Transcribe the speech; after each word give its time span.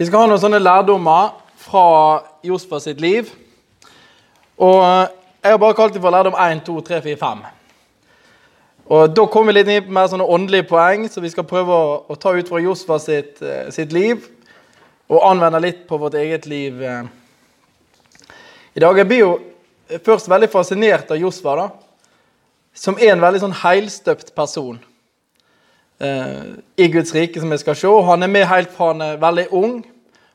Vi 0.00 0.06
skal 0.08 0.22
ha 0.22 0.28
noen 0.30 0.40
sånne 0.40 0.62
lærdommer 0.62 1.34
fra 1.60 1.80
Josfa 2.40 2.78
sitt 2.80 3.02
liv. 3.04 3.26
Og 4.56 4.78
jeg 4.80 5.52
har 5.52 5.58
bare 5.60 5.76
kalt 5.76 5.92
dem 5.92 6.00
for 6.00 6.14
lærdom 6.14 6.38
1, 6.40 6.62
2, 6.64 6.76
3, 6.86 7.00
4, 7.04 7.18
5. 7.20 7.42
Og 8.96 9.12
Da 9.12 9.26
kommer 9.28 9.52
vi 9.52 9.58
litt 9.58 9.68
inn 9.68 9.84
på 9.84 9.92
mer 9.92 10.08
sånne 10.08 10.24
åndelige 10.24 10.70
poeng, 10.72 11.04
så 11.04 11.20
vi 11.20 11.28
skal 11.28 11.44
prøve 11.44 11.76
å, 11.76 11.92
å 12.08 12.16
ta 12.16 12.32
ut 12.32 12.48
fra 12.48 12.62
Josfa 12.64 12.96
sitt, 12.96 13.44
eh, 13.44 13.68
sitt, 13.76 13.92
liv 13.92 14.24
og 15.12 15.20
anvende 15.34 15.60
litt 15.66 15.84
på 15.90 16.00
vårt 16.00 16.16
eget 16.16 16.48
liv 16.48 16.80
eh. 16.80 17.04
i 18.72 18.80
dag. 18.80 18.96
Jeg 18.96 19.10
blir 19.10 19.20
jo 19.20 19.34
først 20.00 20.32
veldig 20.32 20.48
fascinert 20.48 21.12
av 21.12 21.20
Josfa, 21.20 21.58
da, 21.60 21.68
som 22.72 22.96
er 22.96 23.18
en 23.18 23.28
veldig 23.28 23.44
sånn 23.44 23.60
heilstøpt 23.66 24.32
person. 24.32 24.80
Eh, 26.00 26.42
i 26.76 26.88
Guds 26.88 27.14
rike, 27.14 27.40
som 27.40 27.50
vi 27.50 27.58
skal 27.58 27.76
se. 27.76 27.88
Han 27.88 28.22
er 28.22 28.28
med 28.32 28.46
helt 28.48 28.70
fra 28.72 28.94
han 28.94 29.02
er 29.04 29.18
veldig 29.20 29.46
ung, 29.52 29.80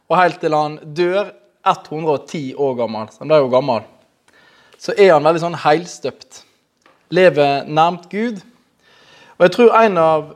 og 0.06 0.18
helt 0.20 0.38
til 0.38 0.54
han 0.54 0.76
dør 0.94 1.32
110 1.66 2.54
år 2.62 2.76
gammel. 2.78 3.08
Så 3.10 3.24
han 3.24 3.32
ble 3.32 3.40
jo 3.42 3.48
gammel. 3.50 3.88
Så 4.78 4.94
er 4.94 5.16
han 5.16 5.26
veldig 5.26 5.42
sånn 5.42 5.58
heilstøpt. 5.64 6.44
Lever 7.10 7.66
nærmt 7.66 8.06
Gud. 8.12 8.44
Og 9.40 9.48
jeg 9.48 9.56
tror 9.56 9.74
en 9.80 9.98
av 9.98 10.28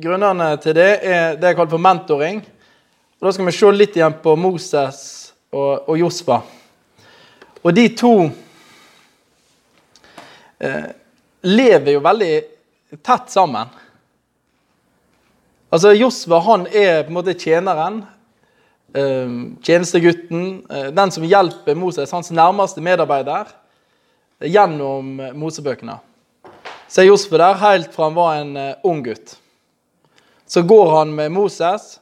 grunnene 0.00 0.48
til 0.64 0.78
det 0.78 0.88
er 1.04 1.36
det 1.36 1.52
jeg 1.52 1.60
kaller 1.60 1.74
for 1.74 1.84
mentoring. 1.90 2.40
Og 3.20 3.28
Da 3.28 3.34
skal 3.36 3.50
vi 3.50 3.56
se 3.58 3.74
litt 3.76 4.00
igjen 4.00 4.16
på 4.24 4.36
Moses 4.40 5.04
og, 5.52 5.84
og 5.84 6.00
Josfa. 6.00 6.40
Og 7.60 7.76
de 7.76 7.86
to 7.92 8.14
eh, 10.64 10.90
lever 11.44 11.98
jo 11.98 12.04
veldig 12.08 12.34
tett 13.04 13.28
sammen. 13.36 13.81
Altså, 15.72 15.94
Josva 15.96 16.42
han 16.44 16.66
er 16.68 16.98
på 17.06 17.08
en 17.08 17.16
måte 17.16 17.32
tjeneren, 17.32 18.02
eh, 18.92 19.36
tjenestegutten, 19.64 20.66
eh, 20.68 20.90
den 20.92 21.10
som 21.10 21.24
hjelper 21.24 21.74
Moses, 21.74 22.10
hans 22.12 22.30
nærmeste 22.30 22.82
medarbeider, 22.84 23.48
gjennom 24.40 25.16
Mosebøkene. 25.32 25.96
Så 26.88 27.00
er 27.00 27.08
Josva 27.08 27.38
der 27.38 27.60
helt 27.62 27.94
fra 27.94 28.10
han 28.10 28.18
var 28.18 28.34
en 28.36 28.56
eh, 28.56 28.74
ung 28.84 29.00
gutt. 29.02 29.38
Så 30.46 30.60
går 30.62 30.90
han 30.98 31.14
med 31.16 31.32
Moses, 31.32 32.00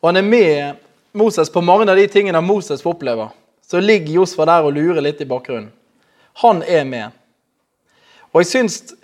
og 0.00 0.08
han 0.08 0.18
er 0.18 0.26
med 0.26 0.80
Moses 1.14 1.50
på 1.50 1.62
mange 1.62 1.86
av 1.86 1.96
de 1.96 2.08
tingene 2.10 2.40
Moses 2.42 2.82
får 2.82 2.96
oppleve. 2.96 3.28
Så 3.62 3.78
ligger 3.78 4.18
Josva 4.18 4.48
der 4.50 4.66
og 4.66 4.74
lurer 4.74 5.00
litt 5.04 5.20
i 5.22 5.28
bakgrunnen. 5.30 5.70
Han 6.42 6.64
er 6.66 6.82
med. 6.84 7.12
Og 8.32 8.42
jeg 8.42 8.50
syns 8.50 8.96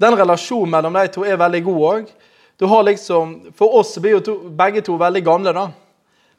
den 0.00 0.16
relasjonen 0.16 0.72
mellom 0.72 0.96
de 0.96 1.10
to 1.12 1.26
er 1.28 1.36
veldig 1.36 1.62
god 1.66 1.84
òg. 1.90 2.15
Du 2.56 2.64
har 2.64 2.82
liksom, 2.82 3.52
For 3.54 3.74
oss 3.74 3.98
blir 3.98 4.16
jo 4.16 4.20
to, 4.20 4.34
begge 4.48 4.82
to 4.82 4.96
veldig 4.96 5.24
gamle, 5.24 5.52
da. 5.52 5.70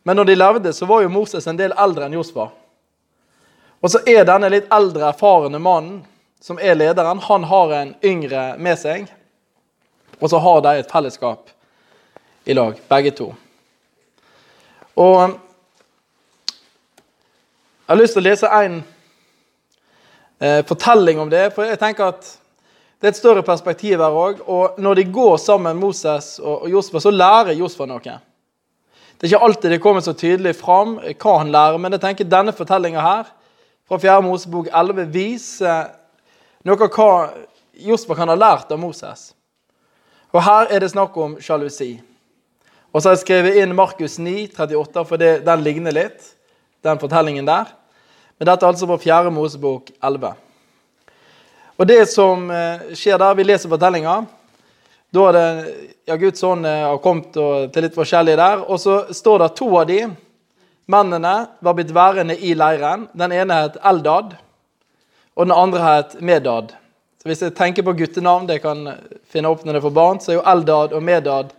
Men 0.04 0.16
når 0.18 0.26
de 0.26 0.36
levde, 0.36 0.74
så 0.74 0.86
var 0.86 1.02
jo 1.04 1.10
Moses 1.12 1.48
en 1.48 1.58
del 1.60 1.76
eldre 1.78 2.08
enn 2.08 2.16
Josfa. 2.16 2.50
Og 3.84 3.92
så 3.92 4.00
er 4.08 4.26
denne 4.26 4.50
litt 4.50 4.72
eldre, 4.74 5.12
erfarne 5.12 5.60
mannen, 5.62 6.00
som 6.42 6.60
er 6.62 6.78
lederen, 6.78 7.20
han 7.20 7.44
har 7.44 7.74
en 7.76 7.96
yngre 8.06 8.44
med 8.58 8.80
seg. 8.80 9.08
Og 10.20 10.30
så 10.30 10.40
har 10.42 10.62
de 10.66 10.74
et 10.80 10.92
fellesskap 10.92 11.52
i 12.48 12.56
lag, 12.56 12.80
begge 12.90 13.12
to. 13.18 13.28
Og 14.98 15.20
jeg 17.88 17.94
har 17.94 18.00
lyst 18.02 18.18
til 18.18 18.24
å 18.24 18.30
lese 18.30 18.50
en 18.52 18.80
eh, 20.40 20.64
fortelling 20.68 21.22
om 21.22 21.30
det. 21.32 21.50
For 21.56 21.68
jeg 21.68 21.80
tenker 21.80 22.10
at 22.10 22.32
det 22.98 23.08
er 23.08 23.14
et 23.14 23.20
større 23.20 23.44
perspektiv 23.46 24.02
her 24.02 24.16
òg. 24.16 24.40
Og 24.50 24.80
når 24.82 25.00
de 25.00 25.04
går 25.14 25.38
sammen, 25.38 25.78
Moses 25.78 26.38
og 26.42 26.66
Josfa, 26.72 27.00
så 27.00 27.14
lærer 27.14 27.58
Josfa 27.58 27.86
noe. 27.86 28.02
Det 29.18 29.26
er 29.26 29.32
ikke 29.32 29.46
alltid 29.46 29.74
det 29.74 29.82
kommer 29.82 30.02
så 30.06 30.14
tydelig 30.18 30.56
fram 30.58 30.98
hva 31.02 31.38
han 31.40 31.54
lærer, 31.54 31.78
men 31.82 31.94
jeg 31.94 32.04
tenker 32.04 32.30
denne 32.30 32.54
fortellinga 32.54 33.02
her, 33.02 33.30
fra 33.88 33.98
4. 34.02 34.22
Mosebok 34.26 34.68
11, 34.68 35.08
viser 35.14 35.88
noe 36.68 36.76
av 36.84 36.92
hva 36.92 37.12
Josfa 37.88 38.18
kan 38.18 38.30
ha 38.30 38.36
lært 38.36 38.74
av 38.74 38.82
Moses. 38.82 39.32
Og 40.34 40.42
her 40.44 40.74
er 40.74 40.84
det 40.84 40.92
snakk 40.92 41.16
om 41.18 41.38
sjalusi. 41.42 41.96
Og 42.92 43.02
så 43.02 43.10
har 43.10 43.16
jeg 43.16 43.24
skrevet 43.24 43.62
inn 43.62 43.78
Markus 43.78 44.18
9, 44.20 44.50
38, 44.58 45.06
for 45.06 45.22
det, 45.22 45.32
den 45.46 45.64
ligner 45.64 45.96
litt, 45.96 46.34
den 46.86 47.00
fortellingen 47.00 47.48
der. 47.48 47.72
Men 48.38 48.50
dette 48.50 48.66
er 48.66 48.74
altså 48.74 48.90
fra 48.90 49.00
4. 49.02 49.32
Mosebok 49.34 49.94
11. 50.02 50.34
Og 51.78 51.88
det 51.88 52.04
som 52.10 52.50
eh, 52.52 52.94
skjer 52.98 53.20
der, 53.22 53.36
Vi 53.38 53.46
leser 53.46 53.70
fortellinga. 53.70 54.22
Da 55.14 55.28
er 55.30 55.36
det 55.38 55.50
ja, 56.10 56.16
Guds 56.18 56.44
ånd 56.44 56.66
eh, 56.66 56.86
har 56.88 56.98
kommet 57.04 57.36
til 57.36 57.86
litt 57.86 57.98
forskjellig 57.98 58.38
der. 58.40 58.64
Og 58.66 58.82
så 58.82 59.04
står 59.14 59.44
det 59.44 59.54
to 59.60 59.70
av 59.78 59.86
de 59.90 60.02
mennene 60.88 61.36
var 61.60 61.78
blitt 61.78 61.94
værende 61.94 62.38
i 62.40 62.56
leiren. 62.56 63.08
Den 63.14 63.36
ene 63.36 63.62
het 63.66 63.80
Eldad, 63.86 64.36
og 65.36 65.46
den 65.46 65.56
andre 65.56 65.84
het 65.84 66.20
Medad. 66.22 66.74
Så 67.22 67.30
Hvis 67.30 67.42
jeg 67.42 67.56
tenker 67.56 67.84
på 67.84 67.94
guttenavn 67.94 68.48
det 68.48 68.62
kan 68.64 68.88
finne 69.30 69.50
opp 69.52 69.66
når 69.66 69.78
det 69.78 69.82
får 69.84 69.98
barn, 69.98 70.20
så 70.20 70.32
er 70.32 70.40
jo 70.40 70.46
Eldad 70.48 70.94
og 70.94 71.04
Medad 71.04 71.52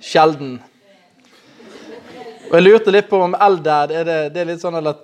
sjelden. 0.00 0.58
Og 2.50 2.58
Jeg 2.58 2.62
lurte 2.66 2.92
litt 2.94 3.08
på 3.08 3.22
om 3.22 3.34
Eldad 3.34 3.94
er 3.94 4.04
det, 4.04 4.18
det 4.34 4.42
er 4.42 4.50
litt 4.52 4.62
sånn 4.62 4.76
eller 4.78 5.00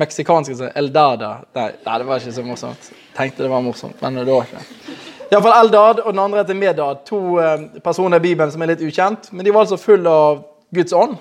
meksikansk 0.00 0.62
Eldada. 0.74 1.36
Nei, 1.54 1.70
nei, 1.86 1.98
det 1.98 2.06
var 2.08 2.22
ikke 2.22 2.34
så 2.34 2.44
morsomt. 2.46 2.90
Tenkte 3.16 3.44
det 3.44 3.50
var 3.52 3.62
morsomt, 3.64 4.00
men 4.02 4.22
det 4.22 4.30
var 4.30 4.48
ikke. 4.48 4.64
Iallfall 5.32 5.56
Eldad, 5.56 6.00
og 6.04 6.12
den 6.12 6.22
andre 6.22 6.42
heter 6.42 6.58
Medad. 6.58 7.04
To 7.08 7.38
eh, 7.42 7.68
personer 7.82 8.20
i 8.20 8.26
Bibelen 8.26 8.52
som 8.52 8.62
er 8.62 8.74
litt 8.74 8.84
ukjent. 8.84 9.30
Men 9.32 9.46
de 9.46 9.54
var 9.54 9.64
altså 9.64 9.80
fulle 9.80 10.10
av 10.10 10.44
Guds 10.74 10.94
ånd. 10.94 11.16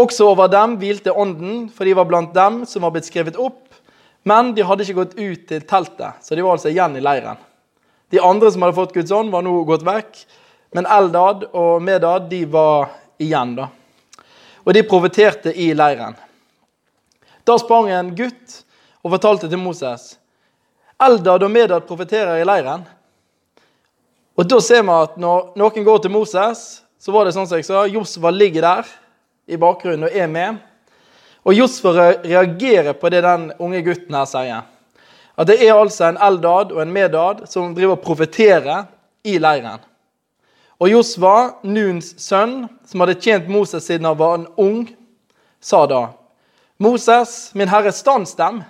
Også 0.00 0.26
over 0.32 0.48
dem 0.50 0.78
hvilte 0.80 1.12
ånden, 1.12 1.68
for 1.70 1.86
de 1.86 1.94
var 1.94 2.08
blant 2.08 2.32
dem 2.34 2.62
som 2.66 2.86
var 2.86 2.94
blitt 2.94 3.08
skrevet 3.08 3.36
opp. 3.40 3.60
Men 4.24 4.54
de 4.56 4.64
hadde 4.64 4.86
ikke 4.86 5.02
gått 5.02 5.18
ut 5.18 5.44
til 5.50 5.66
teltet, 5.68 6.22
så 6.24 6.34
de 6.34 6.44
var 6.44 6.56
altså 6.56 6.70
igjen 6.72 6.96
i 6.96 7.02
leiren. 7.04 7.40
De 8.12 8.22
andre 8.22 8.50
som 8.50 8.64
hadde 8.64 8.76
fått 8.78 8.94
Guds 8.96 9.12
ånd, 9.12 9.32
var 9.34 9.44
nå 9.44 9.52
gått 9.68 9.84
vekk. 9.84 10.22
Men 10.74 10.88
Eldad 10.90 11.44
og 11.52 11.82
Medad 11.84 12.30
de 12.30 12.44
var 12.50 12.94
igjen, 13.20 13.54
da. 13.58 13.68
Og 14.64 14.72
de 14.74 14.82
profeterte 14.88 15.52
i 15.52 15.68
leiren. 15.76 16.16
Da 17.44 17.58
sprang 17.60 17.90
en 17.92 18.14
gutt 18.16 18.60
og 19.04 19.12
fortalte 19.12 19.48
til 19.52 19.60
Moses. 19.60 20.14
Eldad 21.02 21.42
og 21.44 21.50
Medad 21.52 21.84
profeterer 21.88 22.40
i 22.40 22.46
leiren. 22.46 22.86
Og 24.34 24.48
Da 24.48 24.60
ser 24.60 24.82
vi 24.82 24.94
at 24.94 25.18
når 25.20 25.52
noen 25.58 25.84
går 25.84 25.98
til 26.02 26.10
Moses, 26.10 26.82
så 26.98 27.12
var 27.12 27.24
det 27.24 27.34
sånn 27.36 27.46
som 27.46 27.60
jeg 27.60 27.66
sa, 27.68 27.84
Josfa 27.86 28.30
ligger 28.32 28.64
der 28.64 28.88
i 29.46 29.58
bakgrunnen 29.60 30.08
og 30.08 30.16
er 30.16 30.26
med. 30.26 30.56
Og 31.44 31.54
Josfa 31.54 31.92
reagerer 32.24 32.96
på 32.96 33.10
det 33.12 33.20
den 33.22 33.50
unge 33.60 33.82
gutten 33.84 34.16
her 34.16 34.24
sier. 34.24 34.64
At 35.36 35.50
det 35.50 35.60
er 35.60 35.76
altså 35.76 36.08
en 36.08 36.20
Eldad 36.22 36.72
og 36.72 36.80
en 36.80 36.94
Medad 36.94 37.44
som 37.50 37.74
driver 37.76 37.98
og 37.98 38.04
profeterer 38.06 38.86
i 39.26 39.36
leiren. 39.36 39.82
Og 40.80 40.88
Josfa, 40.90 41.60
Nuns 41.62 42.14
sønn, 42.22 42.64
som 42.88 43.04
hadde 43.04 43.20
tjent 43.20 43.50
Moses 43.52 43.84
siden 43.84 44.08
han 44.08 44.18
var 44.18 44.38
en 44.38 44.48
ung, 44.56 44.86
sa 45.60 45.84
da 45.90 46.06
Moses, 46.82 47.50
min 47.54 47.70
herre, 47.70 47.92
stans 47.94 48.34
dem. 48.38 48.62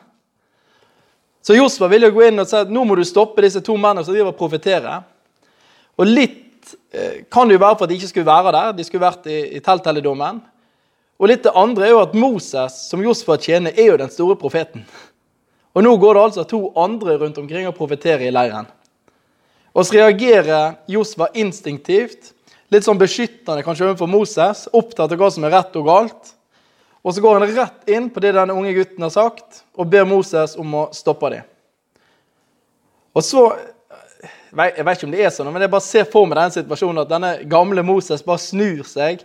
Så 1.44 1.56
Josfa 1.56 1.88
ville 1.92 2.12
gå 2.12 2.22
inn 2.25 2.41
og 2.41 2.48
si 2.48 2.56
at 2.56 2.72
nå 2.72 2.84
må 2.88 2.97
du 2.97 3.04
stoppe 3.04 3.44
disse 3.44 3.60
to 3.65 3.76
mennene 3.76 4.04
som 4.04 4.15
driver 4.15 4.32
og 4.32 4.38
profeterer. 4.38 5.04
Og 6.00 6.09
litt 6.09 6.75
eh, 6.93 7.25
kan 7.32 7.48
det 7.48 7.59
jo 7.59 7.64
være 7.64 7.78
for 7.78 7.87
at 7.87 7.93
de 7.93 7.98
ikke 7.98 8.12
skulle 8.12 8.28
være 8.28 8.53
der. 8.56 8.76
De 8.76 8.87
skulle 8.87 9.04
vært 9.04 9.28
i, 9.28 9.41
i 9.59 9.62
telthelligdommen. 9.64 10.41
Og 11.20 11.31
litt 11.31 11.44
det 11.44 11.53
andre 11.56 11.87
er 11.87 11.93
jo 11.94 12.03
at 12.03 12.16
Moses, 12.19 12.78
som 12.88 13.03
Josfa 13.04 13.37
tjener, 13.41 13.76
er 13.76 13.93
jo 13.93 13.98
den 14.00 14.12
store 14.12 14.37
profeten. 14.41 14.87
Og 15.75 15.82
nå 15.84 15.93
går 15.98 16.16
det 16.16 16.22
altså 16.22 16.44
to 16.48 16.60
andre 16.78 17.16
rundt 17.20 17.38
omkring 17.41 17.69
og 17.69 17.76
profeterer 17.78 18.26
i 18.28 18.32
leiren. 18.34 18.66
Og 19.75 19.87
så 19.87 19.98
reagerer 19.98 20.76
Josfa 20.91 21.28
instinktivt, 21.34 22.31
litt 22.70 22.87
sånn 22.87 22.98
beskyttende 22.98 23.64
kanskje 23.66 23.88
overfor 23.88 24.10
Moses, 24.10 24.64
opptatt 24.72 25.12
av 25.12 25.19
hva 25.19 25.31
som 25.34 25.47
er 25.47 25.54
rett 25.56 25.75
og 25.78 25.88
galt. 25.88 26.34
Og 27.04 27.14
så 27.14 27.20
går 27.20 27.36
han 27.38 27.50
rett 27.52 27.90
inn 27.92 28.08
på 28.10 28.20
det 28.24 28.32
denne 28.32 28.56
unge 28.56 28.72
gutten 28.72 29.04
har 29.04 29.12
sagt, 29.12 29.62
og 29.76 29.90
ber 29.92 30.06
Moses 30.08 30.56
om 30.56 30.76
å 30.80 30.86
stoppe 30.96 31.30
dem. 31.34 31.46
Og 33.14 33.24
så 33.24 33.52
Jeg 34.54 34.84
vet 34.86 34.96
ikke 34.96 35.06
om 35.08 35.10
det 35.12 35.22
er 35.26 35.32
sånn, 35.34 35.48
men 35.50 35.64
jeg 35.64 35.70
bare 35.72 35.82
ser 35.82 36.04
for 36.06 36.28
meg 36.30 36.38
den 36.38 36.52
situasjonen 36.54 37.00
at 37.02 37.08
denne 37.10 37.30
gamle 37.50 37.82
Moses 37.82 38.22
bare 38.22 38.38
snur 38.38 38.84
seg 38.86 39.24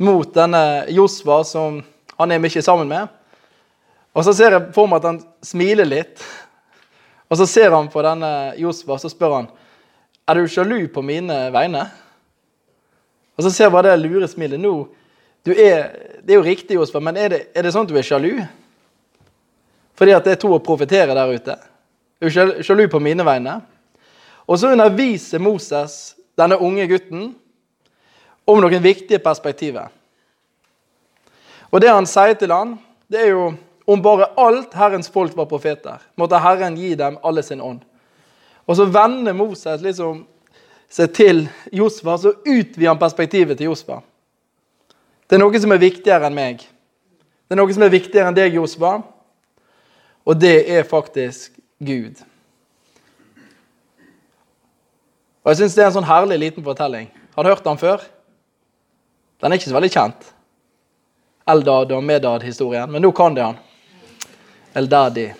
mot 0.00 0.30
denne 0.32 0.86
Josfa, 0.88 1.42
som 1.44 1.82
han 2.16 2.32
er 2.32 2.40
mye 2.40 2.62
sammen 2.64 2.88
med. 2.88 3.10
Og 4.16 4.24
så 4.24 4.32
ser 4.32 4.56
jeg 4.56 4.70
for 4.72 4.88
meg 4.88 5.02
at 5.02 5.10
han 5.10 5.20
smiler 5.44 5.84
litt. 5.84 6.24
Og 7.28 7.36
så 7.36 7.46
ser 7.48 7.76
han 7.76 7.90
på 7.92 8.00
denne 8.04 8.32
Josfa 8.60 8.96
og 8.96 9.04
så 9.04 9.12
spør 9.12 9.36
han, 9.42 9.50
er 10.24 10.40
du 10.40 10.48
sjalu 10.48 10.86
på 10.88 11.04
mine 11.04 11.36
vegne. 11.52 11.84
Og 13.36 13.44
så 13.44 13.52
ser 13.52 13.68
jeg 13.68 13.76
bare 13.76 13.92
det 13.92 14.06
lure 14.06 14.28
smilet. 14.28 14.60
Nå 14.60 14.88
er, 15.50 16.20
det 16.22 16.34
er 16.34 16.38
jo 16.38 16.46
riktig, 16.46 16.76
Josfa, 16.78 17.00
men 17.02 17.18
er 17.18 17.32
det, 17.32 17.40
er 17.50 17.66
det, 17.66 17.72
sånn 17.74 17.88
at 17.88 17.90
du 17.90 17.98
er 17.98 18.06
sjalu? 18.06 18.36
Fordi 19.98 20.14
at 20.14 20.26
det 20.26 20.36
er 20.36 20.40
to 20.44 20.52
å 20.54 20.62
profetere 20.62 21.16
der 21.18 21.34
ute? 21.34 21.56
Er 22.22 22.30
du 22.30 22.62
sjalu 22.62 22.86
på 22.90 23.00
mine 23.02 23.26
vegne? 23.26 23.58
Og 24.46 24.60
så 24.60 24.70
underviser 24.70 25.42
Moses 25.42 26.14
denne 26.38 26.58
unge 26.62 26.86
gutten 26.90 27.32
om 28.46 28.62
noen 28.62 28.82
viktige 28.82 29.18
perspektiver. 29.22 29.90
Og 31.72 31.80
det 31.82 31.90
han 31.90 32.06
sier 32.06 32.36
til 32.38 32.52
han, 32.52 32.76
det 33.10 33.24
er 33.24 33.32
jo 33.32 33.52
om 33.90 34.02
bare 34.02 34.30
alt 34.38 34.74
Herrens 34.78 35.10
folk 35.10 35.34
var 35.36 35.48
profeter, 35.50 35.98
måtte 36.14 36.38
Herren 36.38 36.76
gi 36.78 36.94
dem 36.98 37.18
alle 37.26 37.42
sin 37.42 37.60
ånd. 37.60 37.82
Og 38.68 38.78
så 38.78 38.86
vender 38.86 39.34
Moses 39.34 39.82
liksom 39.82 40.22
seg 40.92 41.14
til 41.16 41.42
Josfa, 41.74 42.18
så 42.20 42.34
utvider 42.44 42.92
han 42.92 43.00
perspektivet 43.00 43.58
til 43.58 43.72
Josfa. 43.72 43.98
Det 45.28 45.38
er 45.38 45.42
noe 45.42 45.62
som 45.62 45.72
er 45.72 45.80
viktigere 45.82 46.28
enn 46.28 46.36
meg. 46.36 46.62
Det 46.62 47.54
er 47.54 47.60
noe 47.60 47.74
som 47.74 47.84
er 47.84 47.92
viktigere 47.92 48.30
enn 48.30 48.36
deg, 48.36 48.54
Josfa. 48.56 48.98
Og 50.22 50.38
det 50.38 50.56
er 50.70 50.86
faktisk 50.86 51.56
Gud. 51.82 52.20
Og 55.42 55.50
Jeg 55.50 55.58
syns 55.58 55.74
det 55.74 55.82
er 55.82 55.90
en 55.90 55.96
sånn 55.98 56.06
herlig 56.06 56.38
liten 56.38 56.64
fortelling. 56.64 57.08
Har 57.34 57.42
du 57.44 57.50
hørt 57.50 57.64
den 57.66 57.80
før? 57.80 58.04
Den 59.42 59.50
er 59.50 59.58
ikke 59.58 59.72
så 59.72 59.78
veldig 59.78 59.90
kjent. 59.90 60.28
Eldad 61.50 61.90
og 61.96 62.04
Medad-historien. 62.06 62.90
Men 62.90 63.02
nå 63.02 63.10
kan 63.16 63.34
de 63.34 63.42
han. 63.42 63.58
Eldadi. 64.78 65.32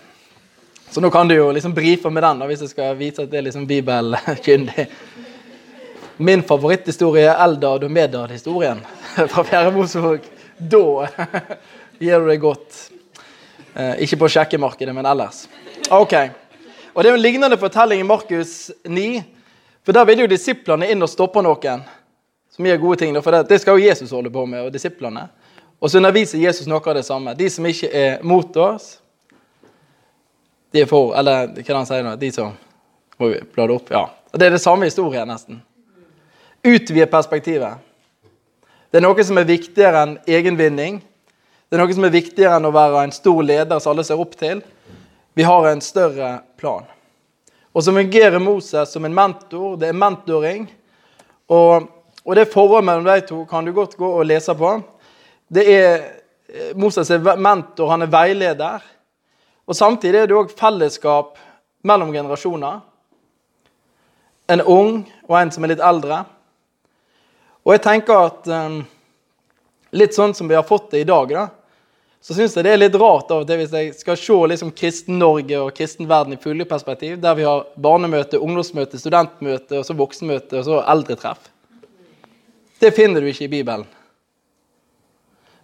Så 0.90 1.00
nå 1.00 1.08
kan 1.14 1.29
du 1.29 1.37
jo 1.37 1.52
liksom 1.55 1.73
brife 1.73 2.11
med 2.11 2.25
den, 2.26 2.43
hvis 2.50 2.67
jeg 2.67 2.73
skal 2.75 2.96
vise 2.99 3.23
at 3.23 3.31
det 3.31 3.38
er 3.38 3.46
liksom 3.46 3.69
bibelkyndig. 3.70 4.88
Min 6.17 6.43
favoritthistorie 6.43 7.25
er 7.31 7.44
Eldad 7.44 7.85
og 7.85 7.91
Medad-historien 7.91 8.81
fra 9.32 9.44
Fjerde 9.44 9.73
Mosebok. 9.73 10.26
Da 10.59 11.09
gir 11.99 12.20
du 12.20 12.29
det 12.29 12.37
godt. 12.43 12.81
Eh, 13.75 14.03
ikke 14.05 14.19
på 14.20 14.29
sjekkemarkedet, 14.29 14.94
men 14.94 15.06
ellers. 15.09 15.47
Ok. 15.91 16.14
Og 16.93 17.03
Det 17.03 17.11
er 17.11 17.14
en 17.14 17.23
lignende 17.23 17.56
fortelling 17.56 18.00
i 18.00 18.06
Markus 18.06 18.70
9. 18.85 19.23
For 19.85 19.93
Der 19.93 20.05
vil 20.05 20.20
jo 20.20 20.29
disiplene 20.31 20.91
inn 20.93 21.03
og 21.03 21.11
stoppe 21.11 21.43
noen 21.43 21.82
som 22.53 22.67
gjør 22.69 22.82
gode 22.85 23.00
ting. 23.00 23.17
For 23.23 23.32
det, 23.32 23.47
det 23.49 23.62
skal 23.62 23.81
jo 23.81 23.88
Jesus 23.88 24.12
holde 24.12 24.31
på 24.31 24.44
med, 24.47 24.67
og 24.67 24.73
disiplene. 24.73 25.29
Og 25.81 25.91
så 25.91 25.99
underviser 25.99 26.38
Jesus 26.38 26.69
noe 26.70 26.85
av 26.85 27.00
det 27.00 27.06
samme. 27.08 27.35
De 27.35 27.49
som 27.50 27.67
ikke 27.67 27.88
er 27.88 28.20
mot 28.23 28.56
oss, 28.61 28.99
de 30.73 30.85
er 30.85 30.87
for. 30.87 31.17
Eller 31.19 31.49
hva 31.56 31.81
han 31.81 31.88
sier 31.88 32.05
nå? 32.05 32.15
De 32.20 32.31
som 32.35 32.53
Må 33.20 33.29
vi 33.29 33.43
bla 33.55 33.67
det 33.69 33.75
opp? 33.75 33.91
Ja. 33.93 34.06
Og 34.32 34.38
Det 34.38 34.47
er 34.47 34.55
det 34.55 34.62
samme 34.62 34.87
historien, 34.88 35.29
nesten. 35.29 35.62
Utvide 36.62 37.06
perspektivet. 37.11 37.75
Det 38.91 39.00
er 39.00 39.03
noe 39.03 39.25
som 39.26 39.38
er 39.41 39.49
viktigere 39.49 39.99
enn 40.05 40.12
egenvinning. 40.31 41.00
Det 41.67 41.75
er 41.75 41.81
noe 41.81 41.94
som 41.97 42.05
er 42.06 42.12
viktigere 42.14 42.59
enn 42.61 42.69
å 42.69 42.75
være 42.75 43.00
en 43.03 43.14
stor 43.14 43.41
leder 43.43 43.81
som 43.82 43.91
alle 43.91 44.05
ser 44.06 44.20
opp 44.23 44.37
til. 44.38 44.61
Vi 45.35 45.43
har 45.43 45.67
en 45.67 45.81
større 45.82 46.29
plan. 46.61 46.85
Og 47.75 47.82
så 47.82 47.94
fungerer 47.97 48.38
Moses 48.38 48.93
som 48.94 49.09
en 49.09 49.17
mentor. 49.17 49.75
Det 49.81 49.88
er 49.88 49.97
mentoring. 49.99 50.69
Og, 51.50 51.88
og 52.23 52.38
det 52.38 52.44
forholdet 52.53 52.87
mellom 52.87 53.08
de 53.08 53.25
to 53.26 53.41
kan 53.50 53.67
du 53.67 53.73
godt 53.75 53.97
gå 53.99 54.11
og 54.20 54.29
lese 54.29 54.55
på. 54.55 54.70
Det 55.50 55.65
er 55.67 55.88
eh, 56.47 56.76
Moses 56.79 57.11
er 57.11 57.25
mentor, 57.43 57.91
han 57.91 58.06
er 58.06 58.12
veileder. 58.12 58.87
Og 59.67 59.75
Samtidig 59.75 60.20
er 60.20 60.31
det 60.31 60.38
òg 60.38 60.55
fellesskap 60.55 61.43
mellom 61.82 62.15
generasjoner. 62.15 62.79
En 64.47 64.62
ung 64.62 65.03
og 65.26 65.37
en 65.41 65.50
som 65.50 65.67
er 65.67 65.75
litt 65.75 65.82
eldre. 65.82 66.20
Og 67.62 67.75
jeg 67.76 67.82
tenker 67.85 68.29
at 68.29 68.49
um, 68.50 68.81
litt 69.94 70.17
sånn 70.17 70.35
som 70.35 70.49
vi 70.50 70.56
har 70.59 70.67
fått 70.67 70.91
det 70.94 71.05
i 71.05 71.09
dag, 71.09 71.31
da, 71.31 71.47
så 72.23 72.37
syns 72.37 72.55
jeg 72.55 72.67
det 72.67 72.73
er 72.76 72.79
litt 72.79 72.97
rart 72.99 73.31
av 73.35 73.43
og 73.43 73.49
til 73.49 73.59
hvis 73.59 73.73
jeg 73.75 73.94
skal 73.99 74.19
se 74.19 74.37
liksom 74.53 74.70
Kristen-Norge 74.79 75.59
og 75.59 75.73
kristen-verden 75.75 76.37
i 76.37 76.43
fulle 76.43 76.67
perspektiv, 76.70 77.17
der 77.23 77.35
vi 77.38 77.47
har 77.47 77.64
barnemøte, 77.82 78.38
ungdomsmøte, 78.38 79.00
studentmøte, 79.03 79.81
og 79.81 79.87
så 79.87 79.97
voksenmøte 79.99 80.61
og 80.61 80.69
så 80.69 80.79
eldretreff. 80.93 81.49
Det 82.82 82.93
finner 82.94 83.23
du 83.23 83.31
ikke 83.31 83.49
i 83.49 83.55
Bibelen. 83.56 83.87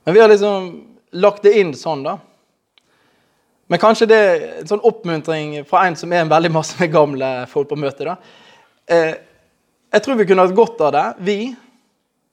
Men 0.02 0.16
vi 0.16 0.22
har 0.22 0.30
liksom 0.30 0.66
lagt 1.22 1.46
det 1.46 1.54
inn 1.60 1.70
sånn, 1.78 2.02
da. 2.06 2.16
Men 3.68 3.82
kanskje 3.82 4.08
det 4.08 4.18
er 4.18 4.44
en 4.62 4.68
sånn 4.70 4.84
oppmuntring 4.86 5.58
fra 5.68 5.84
en 5.86 5.96
som 5.98 6.12
er 6.14 6.24
en 6.24 6.30
veldig 6.30 6.50
masse 6.54 6.78
med 6.80 6.90
gamle 6.94 7.32
folk 7.50 7.68
på 7.70 7.78
møte. 7.78 8.06
da. 8.06 8.16
Eh, 8.88 9.14
jeg 9.92 10.04
tror 10.04 10.18
vi 10.18 10.26
kunne 10.26 10.46
hatt 10.46 10.56
godt 10.56 10.80
av 10.88 10.94
det, 10.94 11.06
vi 11.26 11.38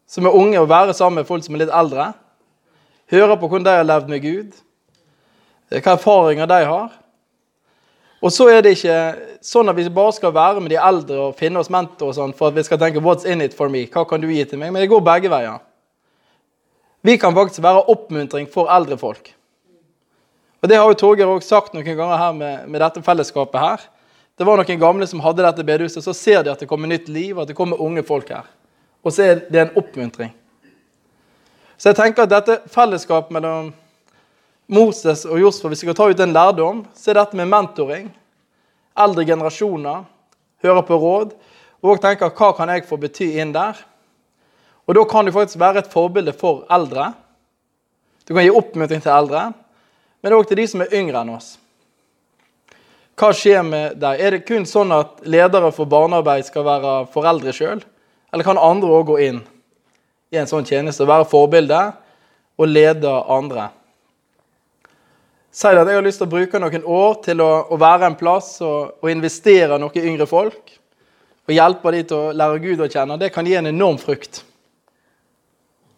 som 0.08 0.26
er 0.26 0.38
unge, 0.38 0.60
å 0.62 0.70
være 0.70 0.94
sammen 0.94 1.22
med 1.22 1.30
folk 1.30 1.44
som 1.46 1.56
er 1.56 1.66
litt 1.66 1.74
eldre. 1.74 2.12
Høre 3.12 3.38
på 3.38 3.50
hvordan 3.50 3.66
de 3.66 3.74
har 3.78 3.88
levd 3.88 4.10
med 4.10 4.24
Gud, 4.24 4.54
hva 5.74 5.96
erfaringer 5.96 6.50
de 6.50 6.62
har. 6.66 6.94
Og 8.26 8.32
så 8.34 8.48
er 8.50 8.64
det 8.66 8.78
ikke 8.78 8.98
sånn 9.46 9.70
at 9.70 9.78
vi 9.78 9.86
bare 9.94 10.16
skal 10.16 10.34
være 10.34 10.64
med 10.64 10.72
de 10.74 10.80
eldre 10.82 11.28
og 11.28 11.38
finne 11.38 11.62
oss 11.62 11.70
mentor 11.74 12.10
og 12.10 12.18
sånn, 12.18 12.34
for 12.34 12.50
at 12.50 12.58
vi 12.58 12.64
skal 12.66 12.80
tenke 12.82 13.04
'What's 13.04 13.26
in 13.26 13.42
it 13.42 13.54
for 13.54 13.70
me?' 13.70 13.86
Hva 13.86 14.08
kan 14.10 14.22
du 14.22 14.28
gi 14.28 14.44
til 14.46 14.60
meg? 14.60 14.74
Men 14.74 14.82
det 14.82 14.90
går 14.90 15.02
begge 15.02 15.30
veier. 15.30 15.60
Vi 17.04 17.18
kan 17.18 17.36
faktisk 17.36 17.62
være 17.62 17.86
oppmuntring 17.86 18.48
for 18.50 18.66
eldre 18.66 18.98
folk. 18.98 19.34
Og 20.62 20.70
Det 20.70 20.78
har 20.78 20.88
jo 20.88 20.94
Torgeir 20.98 21.28
også 21.28 21.48
sagt 21.48 21.74
noen 21.74 21.86
ganger 21.86 22.18
her 22.18 22.32
med, 22.32 22.68
med, 22.68 22.82
dette 22.82 23.04
fellesskapet 23.06 23.60
her. 23.60 23.82
Det 24.38 24.46
var 24.46 24.58
noen 24.58 24.80
gamle 24.80 25.06
som 25.08 25.20
hadde 25.20 25.44
dette 25.46 25.64
bedehuset. 25.64 26.04
Så 26.04 26.14
ser 26.14 26.42
de 26.42 26.50
at 26.50 26.60
det 26.60 26.68
kommer 26.68 26.88
nytt 26.88 27.08
liv, 27.08 27.38
at 27.38 27.48
det 27.48 27.56
kommer 27.56 27.82
unge 27.82 28.04
folk 28.04 28.30
her. 28.30 28.50
Og 29.06 29.14
så 29.14 29.24
er 29.24 29.42
det 29.50 29.62
en 29.62 29.76
oppmuntring. 29.78 30.34
Så 31.78 31.92
jeg 31.92 32.00
tenker 32.00 32.26
at 32.26 32.32
dette 32.32 32.62
fellesskapet 32.72 33.34
mellom 33.36 33.74
Moses 34.72 35.26
og 35.30 35.38
Josfa, 35.40 35.70
hvis 35.70 35.84
vi 35.84 35.90
skal 35.92 35.98
ta 35.98 36.08
ut 36.10 36.22
en 36.24 36.34
lærdom, 36.34 36.86
så 36.98 37.12
er 37.12 37.20
dette 37.20 37.38
med 37.38 37.52
mentoring. 37.52 38.08
Eldre 38.98 39.26
generasjoner 39.28 40.06
hører 40.64 40.88
på 40.88 40.98
råd 40.98 41.36
og 41.86 42.02
tenker 42.02 42.32
hva 42.34 42.50
kan 42.58 42.72
jeg 42.74 42.88
få 42.90 42.98
bety 42.98 43.36
inn 43.38 43.54
der? 43.54 43.78
Og 44.88 44.96
Da 44.96 45.04
kan 45.10 45.26
du 45.26 45.32
faktisk 45.32 45.60
være 45.60 45.84
et 45.84 45.92
forbilde 45.92 46.34
for 46.34 46.66
eldre. 46.72 47.14
Du 48.28 48.34
kan 48.34 48.44
gi 48.44 48.50
oppmuntring 48.50 49.02
til 49.02 49.12
eldre, 49.12 49.52
men 50.22 50.34
òg 50.34 50.48
til 50.48 50.58
de 50.58 50.68
som 50.68 50.82
er 50.82 50.94
yngre 50.94 51.22
enn 51.22 51.36
oss. 51.36 51.58
Hva 53.16 53.32
skjer 53.34 53.62
med 53.64 54.00
deg? 54.02 54.20
Er 54.20 54.32
det 54.32 54.46
kun 54.48 54.66
sånn 54.66 54.92
at 54.92 55.22
ledere 55.24 55.72
for 55.72 55.86
barnearbeid 55.86 56.46
skal 56.48 56.66
være 56.66 56.94
foreldre 57.14 57.54
sjøl, 57.54 57.84
eller 58.36 58.46
kan 58.46 58.60
andre 58.60 58.92
òg 59.00 59.14
gå 59.14 59.20
inn? 59.30 59.44
i 60.36 60.42
en 60.42 60.50
sånn 60.50 60.68
tjeneste. 60.68 61.08
Være 61.08 61.28
forbilde 61.30 61.82
og 62.56 62.70
lede 62.70 63.12
andre. 63.32 63.70
Si 65.56 65.70
at 65.70 65.88
jeg 65.88 65.96
har 65.96 66.04
lyst 66.04 66.20
til 66.20 66.28
å 66.28 66.34
bruke 66.34 66.60
noen 66.60 66.84
år 66.98 67.14
til 67.24 67.44
å, 67.44 67.52
å 67.72 67.80
være 67.80 68.10
en 68.10 68.18
plass 68.20 68.58
og, 68.66 68.98
og 69.00 69.12
investere 69.12 69.80
noen 69.80 70.10
yngre 70.12 70.28
folk. 70.28 70.76
Og 71.46 71.54
hjelpe 71.56 71.94
dem 71.94 72.08
til 72.10 72.18
å 72.18 72.36
lære 72.36 72.62
Gud 72.64 72.84
å 72.84 72.92
kjenne. 72.92 73.20
Det 73.22 73.32
kan 73.32 73.48
gi 73.48 73.56
en 73.56 73.70
enorm 73.72 74.00
frukt. 74.02 74.42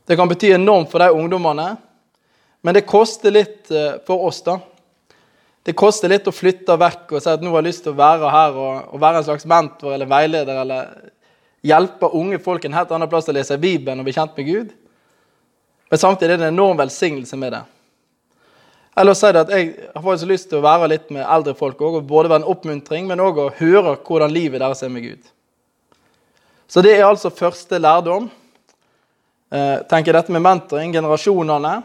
Det 0.08 0.16
kan 0.20 0.30
bety 0.30 0.54
enormt 0.56 0.92
for 0.92 1.04
de 1.04 1.12
ungdommene, 1.12 1.74
men 2.64 2.76
det 2.76 2.88
koster 2.88 3.34
litt 3.34 3.72
eh, 3.76 3.98
for 4.08 4.24
oss, 4.30 4.40
da. 4.46 4.56
Det 5.68 5.74
koster 5.76 6.12
litt 6.12 6.28
å 6.30 6.36
flytte 6.36 6.78
vekk 6.80 7.12
og 7.12 7.24
si 7.24 7.28
at 7.28 7.44
nå 7.44 7.52
har 7.52 7.60
jeg 7.60 7.68
lyst 7.68 7.84
til 7.84 7.92
å 7.92 8.00
være 8.00 8.30
her 8.32 8.56
og, 8.56 8.94
og 8.96 9.02
være 9.04 9.20
en 9.20 9.26
slags 9.28 9.48
mentor 9.52 9.98
eller 9.98 10.08
veileder 10.08 10.62
eller 10.62 10.94
hjelpe 11.66 12.10
unge 12.14 12.40
folk 12.44 12.66
en 12.66 12.76
helt 12.78 12.92
annen 12.92 13.10
plass 13.10 13.26
til 13.28 13.36
å 13.36 13.40
lese 13.40 13.58
Bibelen 13.62 14.02
og 14.02 14.08
bli 14.08 14.16
kjent 14.16 14.38
med 14.38 14.48
Gud. 14.48 14.76
Men 15.90 16.02
samtidig 16.02 16.34
er 16.36 16.42
det 16.42 16.48
en 16.50 16.56
enorm 16.56 16.80
velsignelse 16.80 17.40
med 17.40 17.56
det. 17.56 17.64
Eller 18.98 19.14
si 19.14 19.30
det 19.32 19.44
at 19.46 19.54
Jeg 19.54 19.90
har 19.94 20.02
faktisk 20.02 20.30
lyst 20.30 20.50
til 20.50 20.60
å 20.60 20.66
være 20.66 20.90
litt 20.90 21.12
med 21.14 21.26
eldre 21.26 21.54
folk 21.56 21.82
også, 21.82 22.02
og 22.02 22.10
både 22.10 22.32
være 22.32 22.44
en 22.44 22.52
oppmuntring, 22.54 23.08
men 23.08 23.22
òg 23.22 23.40
å 23.40 23.52
høre 23.60 23.96
hvordan 24.02 24.34
livet 24.34 24.64
deres 24.64 24.82
er 24.84 24.90
med 24.90 25.06
Gud. 25.06 25.28
Så 26.68 26.82
det 26.84 26.98
er 26.98 27.06
altså 27.06 27.30
første 27.32 27.80
lærdom. 27.80 28.30
Eh, 29.54 29.78
tenker 29.88 30.18
dette 30.18 30.34
med 30.34 30.44
mentoring, 30.44 30.92
generasjonene. 30.92 31.76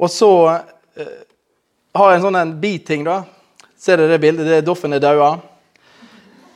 Og 0.00 0.10
så 0.12 0.32
eh, 0.50 1.14
har 1.96 2.10
jeg 2.10 2.20
en 2.20 2.26
sånn 2.26 2.40
en 2.42 2.56
biting, 2.60 3.06
da. 3.06 3.22
Ser 3.80 3.96
dere 3.96 4.16
det 4.16 4.20
bildet? 4.20 4.48
Det 4.50 4.58
er 4.58 4.66
Doffen 4.66 4.92
er 4.92 5.00
daua. 5.00 5.30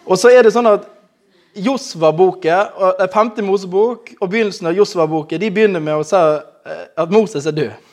Og 0.04 0.20
så 0.20 0.34
er 0.34 0.44
det 0.44 0.52
sånn 0.52 0.68
at 0.68 0.90
Josva-boken, 1.54 3.08
femte 3.12 3.42
Mosebok 3.42 4.14
og 4.20 4.30
begynnelsen 4.30 4.66
av 4.70 4.74
Josva-boken 4.74 5.40
de 5.40 5.50
begynner 5.54 5.82
med 5.82 6.00
å 6.00 6.06
si 6.06 6.18
eh, 6.18 6.86
at 6.98 7.12
Moses 7.14 7.46
er 7.46 7.54
død. 7.54 7.92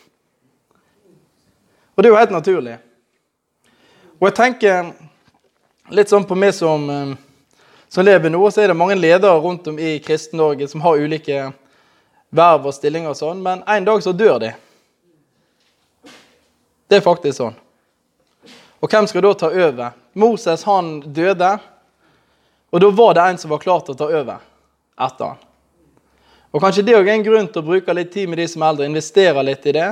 Og 1.94 2.02
det 2.02 2.10
er 2.10 2.14
jo 2.14 2.20
helt 2.20 2.34
naturlig. 2.34 2.78
Og 4.18 4.28
jeg 4.30 4.38
tenker 4.38 4.92
litt 5.94 6.10
sånn 6.10 6.26
på 6.26 6.38
meg 6.38 6.56
som, 6.58 6.90
eh, 6.90 7.14
som 7.90 8.06
lever 8.06 8.34
nå, 8.34 8.42
så 8.50 8.64
er 8.64 8.72
det 8.72 8.80
mange 8.80 8.98
ledere 8.98 9.38
rundt 9.44 9.70
om 9.70 9.78
i 9.78 10.00
Kristen-Norge 10.02 10.70
som 10.72 10.82
har 10.82 11.02
ulike 11.02 11.52
verv 12.32 12.66
og 12.66 12.74
stillinger 12.74 13.12
og 13.12 13.20
sånn, 13.20 13.42
men 13.44 13.62
en 13.68 13.86
dag 13.86 14.02
så 14.02 14.14
dør 14.16 14.40
de. 14.42 14.54
Det 16.90 16.98
er 16.98 17.06
faktisk 17.06 17.38
sånn. 17.38 17.58
Og 18.82 18.90
hvem 18.90 19.06
skal 19.08 19.24
da 19.24 19.36
ta 19.38 19.52
over? 19.54 19.94
Moses 20.18 20.64
han 20.66 20.98
døde. 21.14 21.54
Og 22.72 22.82
da 22.82 22.90
var 22.96 23.16
det 23.16 23.28
en 23.28 23.40
som 23.42 23.52
var 23.52 23.62
klar 23.64 23.84
til 23.84 23.96
å 23.96 24.00
ta 24.00 24.08
over 24.08 24.44
etter 25.02 25.34
han. 25.34 25.40
Og 26.52 26.64
Kanskje 26.64 26.84
det 26.84 26.96
er 26.98 27.10
en 27.14 27.24
grunn 27.24 27.48
til 27.48 27.64
å 27.64 27.68
bruke 27.68 27.96
litt 27.96 28.12
tid 28.12 28.30
med 28.30 28.42
de 28.42 28.48
som 28.52 28.64
er 28.64 28.74
eldre, 28.74 28.88
investere 28.90 29.44
litt 29.44 29.66
i 29.68 29.76
det, 29.76 29.88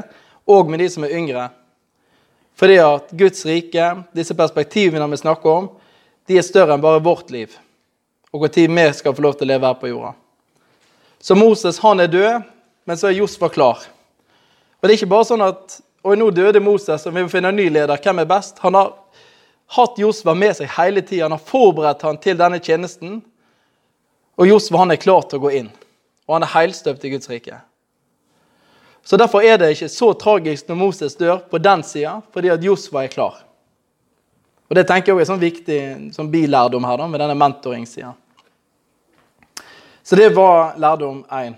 og 0.49 0.71
med 0.71 0.81
de 0.83 0.89
som 0.91 1.05
er 1.07 1.15
yngre. 1.15 1.47
Fordi 2.59 2.79
at 2.83 3.11
Guds 3.15 3.45
rike, 3.47 3.85
disse 4.15 4.35
perspektivene 4.35 5.07
vi 5.07 5.19
snakker 5.21 5.49
om, 5.49 5.69
de 6.27 6.39
er 6.39 6.45
større 6.45 6.75
enn 6.75 6.83
bare 6.83 7.03
vårt 7.03 7.31
liv. 7.31 7.53
Og 8.33 8.43
hvor 8.43 8.51
tid 8.53 8.71
vi 8.71 8.87
skal 8.93 9.15
få 9.15 9.23
lov 9.23 9.37
til 9.39 9.47
å 9.47 9.51
leve 9.53 9.69
her 9.69 9.77
på 9.79 9.91
jorda. 9.91 10.11
Så 11.19 11.35
Moses 11.35 11.79
han 11.83 12.03
er 12.03 12.11
død, 12.11 12.49
men 12.87 12.99
så 12.99 13.09
er 13.09 13.17
Josfa 13.17 13.49
klar. 13.51 13.87
Og 14.79 14.87
det 14.87 14.93
er 14.93 14.99
ikke 14.99 15.13
bare 15.15 15.27
sånn 15.31 15.43
at 15.47 15.79
og 15.99 16.15
nå 16.15 16.29
døde 16.31 16.61
Moses, 16.63 17.03
og 17.07 17.15
vi 17.15 17.23
må 17.25 17.31
finne 17.31 17.51
en 17.51 17.57
ny 17.59 17.67
leder. 17.71 17.99
Hvem 17.99 18.21
er 18.21 18.27
best? 18.29 18.59
Han 18.63 18.77
har 18.77 18.93
hatt 19.75 19.99
Josva 20.01 20.33
med 20.33 20.55
seg 20.57 20.71
hele 20.77 21.01
tida. 21.01 21.27
Han 21.27 21.35
har 21.37 21.45
forberedt 21.45 22.05
han 22.05 22.17
til 22.21 22.37
denne 22.39 22.59
tjenesten. 22.59 23.19
Og 24.39 24.47
Josva 24.47 24.83
han 24.83 24.95
er 24.95 25.01
klar 25.01 25.27
til 25.27 25.39
å 25.39 25.45
gå 25.45 25.51
inn. 25.61 25.69
Og 26.27 26.37
han 26.37 26.45
er 26.45 26.53
heilstøpt 26.53 27.05
i 27.05 27.11
Guds 27.13 27.29
rike. 27.29 27.59
Så 29.03 29.17
Derfor 29.17 29.43
er 29.45 29.57
det 29.57 29.71
ikke 29.73 29.89
så 29.89 30.11
tragisk 30.13 30.67
når 30.69 30.77
Moses 30.77 31.15
dør 31.17 31.39
på 31.49 31.57
den 31.61 31.83
sida, 31.83 32.19
fordi 32.33 32.51
at 32.53 32.63
Josva 32.63 33.03
er 33.03 33.13
klar. 33.13 33.39
Og 34.69 34.75
Det 34.75 34.85
tenker 34.85 35.13
jeg 35.13 35.23
er 35.23 35.29
sånn 35.31 35.41
viktig 35.41 35.79
sånn 36.13 36.29
bilærdom 36.29 36.85
her, 36.85 36.97
da, 37.01 37.07
med 37.09 37.21
denne 37.23 37.37
mentoring-sida. 37.37 38.13
Så 40.03 40.15
det 40.15 40.29
var 40.35 40.77
lærdom 40.77 41.23
én. 41.29 41.55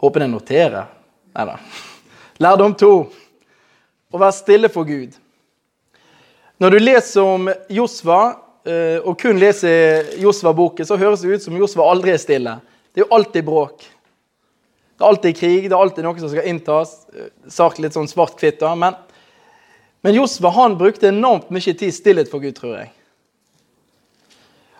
Håper 0.00 0.24
jeg 0.24 0.32
noterer. 0.32 0.86
Nei 1.32 1.44
da. 1.48 1.56
Lærdom 2.40 2.76
to. 2.76 2.92
Å 4.12 4.20
være 4.20 4.36
stille 4.36 4.70
for 4.72 4.88
Gud. 4.88 5.16
Når 6.62 6.70
du 6.70 6.78
leser 6.78 7.26
om 7.26 7.48
Josva, 7.74 8.36
eh, 8.62 9.00
og 9.02 9.16
kun 9.18 9.40
leser 9.40 10.12
Josva-boken, 10.22 10.86
så 10.86 10.94
høres 11.00 11.24
det 11.24 11.34
ut 11.34 11.42
som 11.42 11.56
Josva 11.58 11.88
aldri 11.90 12.12
er 12.14 12.20
stille. 12.22 12.52
Det 12.94 13.02
er 13.02 13.06
jo 13.08 13.16
alltid 13.16 13.48
bråk. 13.48 13.82
Det 13.82 15.02
er 15.02 15.08
alltid 15.08 15.40
krig, 15.40 15.66
det 15.66 15.74
er 15.74 15.82
alltid 15.82 16.06
noe 16.06 16.22
som 16.22 16.30
skal 16.30 16.46
inntas. 16.46 16.94
Eh, 17.10 17.32
sagt 17.50 17.82
litt 17.82 17.98
sånn 17.98 18.06
svart-hvitt. 18.06 18.62
Men, 18.78 18.94
men 20.06 20.20
Josva 20.20 20.54
han 20.54 20.78
brukte 20.78 21.10
enormt 21.10 21.50
mye 21.50 21.74
tid 21.74 21.98
stillhet 21.98 22.30
for 22.30 22.38
Gud, 22.38 22.54
tror 22.60 22.78
jeg. 22.78 22.92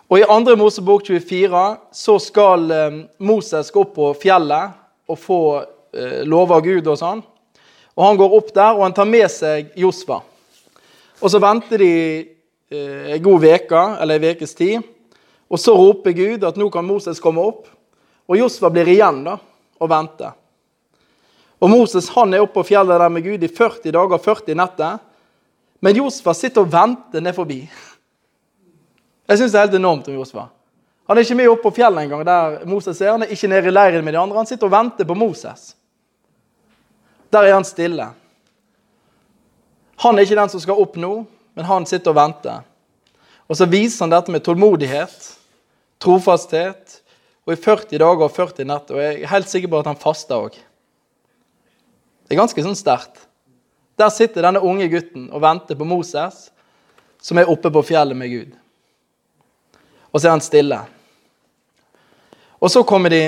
Og 0.07 0.21
I 0.21 0.27
2. 0.29 0.55
Mosebok 0.63 1.03
24 1.11 1.67
så 1.99 2.19
skal 2.23 2.67
eh, 2.71 2.99
Moses 3.19 3.75
gå 3.75 3.83
opp 3.83 3.97
på 3.99 4.13
fjellet 4.23 4.79
og 5.11 5.19
få 5.19 5.45
eh, 5.59 6.21
lov 6.23 6.55
av 6.55 6.63
Gud 6.63 6.87
og 6.87 6.95
sånn. 7.03 7.27
Og 7.91 8.07
Han 8.07 8.23
går 8.23 8.39
opp 8.39 8.55
der, 8.55 8.71
og 8.71 8.87
han 8.87 8.95
tar 8.95 9.17
med 9.19 9.27
seg 9.27 9.75
Josfa. 9.75 10.23
Og 11.21 11.31
Så 11.31 11.39
venter 11.39 11.77
de 11.77 11.93
eh, 12.71 13.13
en 13.15 13.23
god 13.23 13.41
veke, 13.41 13.81
eller 14.01 14.19
en 14.19 14.35
ukes 14.35 14.55
tid. 14.55 14.81
Og 15.49 15.59
Så 15.59 15.75
roper 15.75 16.11
Gud 16.17 16.43
at 16.43 16.57
nå 16.57 16.69
kan 16.73 16.85
Moses 16.85 17.21
komme 17.21 17.41
opp. 17.41 17.67
Og 18.27 18.37
Josfa 18.39 18.69
blir 18.71 18.87
igjen 18.87 19.23
da, 19.25 19.37
og 19.79 19.89
venter. 19.91 20.31
Og 21.63 21.69
Moses 21.71 22.09
han 22.11 22.33
er 22.33 22.43
oppe 22.43 22.57
på 22.59 22.67
fjellet 22.73 22.99
der 22.99 23.11
med 23.11 23.23
Gud 23.23 23.43
i 23.43 23.47
40 23.47 23.91
dager 23.95 24.17
og 24.17 24.23
40 24.23 24.57
netter. 24.59 24.97
Men 25.83 25.95
Josfa 25.95 26.33
sitter 26.35 26.63
og 26.63 26.71
venter 26.71 27.23
ned 27.23 27.35
forbi. 27.35 27.61
Jeg 29.27 29.39
syns 29.39 29.53
det 29.53 29.59
er 29.59 29.67
helt 29.67 29.79
enormt 29.79 30.09
om 30.11 30.17
Josfa. 30.17 30.47
Han 31.07 31.19
er 31.19 31.25
ikke 31.25 31.37
med 31.39 31.51
opp 31.51 31.63
på 31.65 31.73
fjellet 31.75 32.05
engang, 32.05 32.23
der 32.27 32.65
Moses 32.67 32.99
er. 33.01 33.13
Han 33.15 33.23
er 33.25 33.31
ikke 33.31 33.49
nede 33.51 33.67
i 33.67 33.73
leiren 33.75 34.03
med 34.05 34.15
de 34.15 34.19
andre. 34.19 34.39
Han 34.39 34.47
sitter 34.47 34.67
og 34.67 34.75
venter 34.75 35.07
på 35.07 35.15
Moses. 35.15 35.73
Der 37.31 37.47
er 37.47 37.55
han 37.57 37.67
stille. 37.67 38.09
Han 40.03 40.17
er 40.17 40.27
ikke 40.27 40.39
den 40.39 40.51
som 40.51 40.61
skal 40.63 40.79
opp 40.83 40.97
nå, 40.99 41.13
men 41.55 41.67
han 41.67 41.87
sitter 41.89 42.11
og 42.13 42.19
venter. 42.19 42.63
Og 43.47 43.59
så 43.59 43.67
viser 43.69 44.05
han 44.05 44.13
dette 44.13 44.33
med 44.33 44.43
tålmodighet, 44.45 45.17
trofasthet, 46.03 46.99
og 47.43 47.55
i 47.55 47.59
40 47.59 47.99
dager 47.99 48.23
og 48.27 48.31
40 48.35 48.67
netter. 48.67 48.97
Og 48.97 49.03
jeg 49.03 49.19
er 49.19 49.31
helt 49.33 49.51
sikker 49.51 49.71
på 49.71 49.83
at 49.83 49.91
han 49.91 49.99
faster 49.99 50.47
òg. 50.47 50.57
Det 52.23 52.35
er 52.35 52.39
ganske 52.39 52.65
sånn 52.65 52.79
sterkt. 52.79 53.25
Der 53.99 54.09
sitter 54.11 54.45
denne 54.45 54.63
unge 54.63 54.87
gutten 54.89 55.27
og 55.29 55.43
venter 55.43 55.77
på 55.77 55.87
Moses, 55.87 56.47
som 57.23 57.39
er 57.39 57.51
oppe 57.51 57.71
på 57.71 57.83
fjellet 57.91 58.17
med 58.17 58.31
Gud 58.31 58.59
og 60.13 60.21
så 60.21 60.29
er 60.29 60.35
han 60.35 60.45
stille. 60.45 60.77
Og 62.61 62.71
så 62.71 62.83
kommer 62.87 63.11
de 63.11 63.23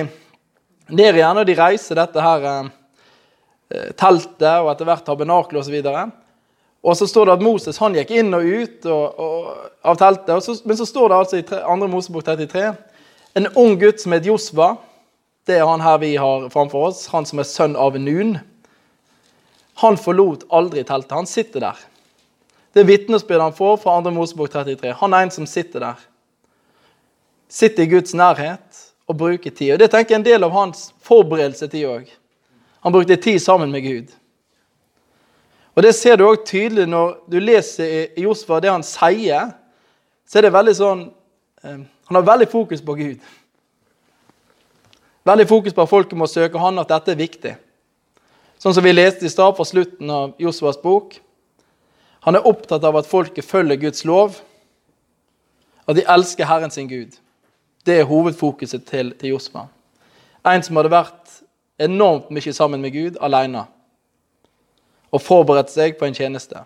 ned 0.94 1.18
igjen, 1.18 1.40
og 1.42 1.48
de 1.48 1.58
reiser 1.58 1.98
dette 1.98 2.22
her 2.22 2.46
eh, 2.46 3.90
teltet 3.98 4.62
og 4.62 4.70
etter 4.72 4.88
hvert 4.88 5.08
tabernakelet 5.08 5.64
osv. 5.64 5.80
Og, 5.82 6.14
og 6.86 6.98
så 6.98 7.08
står 7.10 7.26
det 7.26 7.36
at 7.40 7.44
Moses 7.46 7.80
han 7.82 7.96
gikk 7.98 8.12
inn 8.14 8.34
og 8.38 8.46
ut 8.46 8.86
og, 8.86 9.22
og, 9.22 9.48
av 9.82 9.98
teltet. 9.98 10.44
Så, 10.46 10.60
men 10.70 10.78
så 10.78 10.86
står 10.86 11.10
det 11.10 11.18
altså 11.18 11.40
i 11.40 11.46
2. 11.50 11.88
Mosebok 11.90 12.28
33 12.28 12.68
en 13.36 13.50
ung 13.60 13.74
gutt 13.82 14.00
som 14.00 14.14
het 14.16 14.28
Josva. 14.30 14.76
Det 15.46 15.58
er 15.58 15.66
han 15.68 15.84
her 15.84 15.98
vi 16.02 16.14
har 16.22 16.46
framfor 16.54 16.92
oss, 16.92 17.08
han 17.12 17.26
som 17.28 17.42
er 17.42 17.50
sønn 17.50 17.76
av 17.76 17.98
Nun. 18.00 18.38
Han 19.82 19.98
forlot 20.00 20.46
aldri 20.56 20.86
teltet. 20.88 21.18
Han 21.18 21.28
sitter 21.28 21.66
der. 21.66 21.82
Det 22.72 22.84
er 22.84 22.90
vitnesbyrd 22.90 23.44
han 23.44 23.58
får 23.58 23.82
fra 23.84 23.98
2. 24.06 24.14
Mosebok 24.16 24.54
33. 24.54 24.94
Han 25.02 25.18
er 25.18 25.26
en 25.26 25.34
som 25.36 25.50
sitter 25.50 25.84
der 25.84 26.06
sitter 27.56 27.84
i 27.84 27.90
Guds 27.90 28.14
nærhet 28.14 28.84
og 29.08 29.18
bruker 29.18 29.52
tid. 29.52 29.74
Og 29.74 29.80
Det 29.80 29.92
tenker 29.92 30.16
jeg 30.16 30.18
er 30.18 30.24
en 30.24 30.28
del 30.28 30.44
av 30.44 30.52
hans 30.52 30.90
forberedelsetid 31.06 31.86
òg. 31.88 32.10
Han 32.84 32.94
brukte 32.94 33.16
tid 33.16 33.40
sammen 33.40 33.72
med 33.72 33.84
Gud. 33.86 34.12
Og 35.76 35.84
Det 35.84 35.96
ser 35.96 36.16
du 36.16 36.24
òg 36.24 36.46
tydelig 36.48 36.88
når 36.88 37.18
du 37.28 37.40
leser 37.40 38.16
i 38.16 38.24
Josfa 38.24 38.62
det 38.64 38.72
han 38.72 38.84
sier. 38.86 39.52
Så 40.26 40.40
er 40.40 40.48
det 40.48 40.56
veldig 40.56 40.76
sånn 40.78 41.02
eh, 41.64 41.82
Han 42.08 42.20
har 42.20 42.28
veldig 42.28 42.48
fokus 42.48 42.84
på 42.86 42.96
Gud. 42.96 43.20
Veldig 45.26 45.48
fokus 45.50 45.74
på 45.74 45.82
at 45.82 45.90
folket 45.90 46.18
må 46.18 46.28
søke 46.30 46.62
han, 46.62 46.78
at 46.80 46.92
dette 46.92 47.12
er 47.12 47.18
viktig. 47.18 47.56
Sånn 48.62 48.76
som 48.78 48.86
vi 48.86 48.94
leste 48.94 49.26
i 49.26 49.32
stad 49.32 49.56
fra 49.58 49.66
slutten 49.66 50.12
av 50.14 50.36
Josvas 50.40 50.78
bok. 50.82 51.18
Han 52.30 52.38
er 52.38 52.46
opptatt 52.46 52.86
av 52.86 52.96
at 53.02 53.10
folket 53.10 53.46
følger 53.46 53.82
Guds 53.82 54.06
lov, 54.06 54.38
at 55.90 55.98
de 55.98 56.06
elsker 56.06 56.46
Herren 56.46 56.72
sin 56.74 56.88
Gud. 56.90 57.18
Det 57.86 58.00
er 58.00 58.08
hovedfokuset 58.10 58.86
til, 58.86 59.12
til 59.18 59.34
Josfa. 59.34 59.66
En 60.46 60.64
som 60.66 60.78
hadde 60.78 60.94
vært 60.94 61.42
enormt 61.82 62.30
mye 62.30 62.54
sammen 62.54 62.86
med 62.86 62.94
Gud 62.94 63.18
alene 63.18 63.66
og 65.16 65.24
forberedt 65.24 65.72
seg 65.72 65.96
på 66.00 66.08
en 66.08 66.16
tjeneste. 66.18 66.60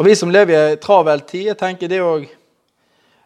Og 0.00 0.06
Vi 0.08 0.14
som 0.16 0.30
lever 0.32 0.54
i 0.54 0.72
en 0.72 0.80
travel 0.80 1.20
tid, 1.20 1.50
jeg 1.52 1.58
tenker 1.60 1.90
det 1.90 2.00
òg 2.02 2.30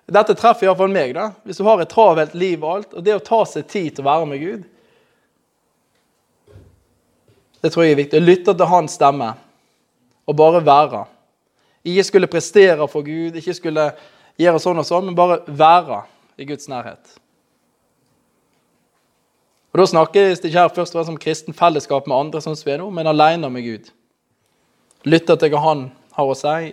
Dette 0.07 0.37
treffer 0.39 0.69
iallfall 0.69 0.93
meg. 0.93 1.15
da. 1.15 1.33
Hvis 1.43 1.59
du 1.59 1.65
har 1.67 1.81
et 1.83 1.91
travelt 1.91 2.35
liv 2.35 2.63
og 2.63 2.77
alt, 2.77 2.93
og 2.95 3.03
det 3.03 3.15
å 3.17 3.23
ta 3.23 3.41
seg 3.45 3.67
tid 3.67 3.97
til 3.97 4.05
å 4.05 4.07
være 4.07 4.27
med 4.27 4.39
Gud 4.39 4.65
Det 7.63 7.73
tror 7.73 7.83
jeg 7.83 7.93
er 7.93 7.99
viktig. 7.99 8.21
Å 8.21 8.27
lytte 8.27 8.55
til 8.55 8.71
hans 8.71 8.95
stemme 8.95 9.33
og 10.27 10.37
bare 10.37 10.61
være. 10.63 11.07
Ikke 11.83 12.05
skulle 12.05 12.31
prestere 12.31 12.87
for 12.89 13.03
Gud, 13.03 13.35
ikke 13.35 13.55
skulle 13.55 13.87
gjøre 14.39 14.61
sånn 14.63 14.79
og 14.79 14.87
sånn, 14.87 15.07
men 15.09 15.17
bare 15.19 15.41
være 15.47 16.05
i 16.39 16.47
Guds 16.47 16.69
nærhet. 16.71 17.17
Og 19.77 19.83
Da 19.83 19.87
snakkes 19.87 20.41
det 20.41 20.49
ikke 20.49 20.63
her 20.63 20.69
først 20.73 20.95
og 20.95 20.99
fremst 20.99 21.13
om 21.13 21.19
kristen 21.21 21.55
fellesskap 21.55 22.07
med 22.09 22.17
andre, 22.17 22.41
som 22.41 22.53
er 22.53 22.91
men 22.91 23.07
alene 23.07 23.51
med 23.51 23.63
Gud. 23.63 23.91
Lytte 25.05 25.37
til 25.37 25.51
hva 25.53 25.61
Han 25.61 25.93
har 26.17 26.25
å 26.25 26.35
si, 26.35 26.73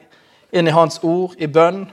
inn 0.53 0.67
i 0.67 0.71
Hans 0.71 0.99
ord, 1.03 1.35
i 1.37 1.47
bønn. 1.47 1.91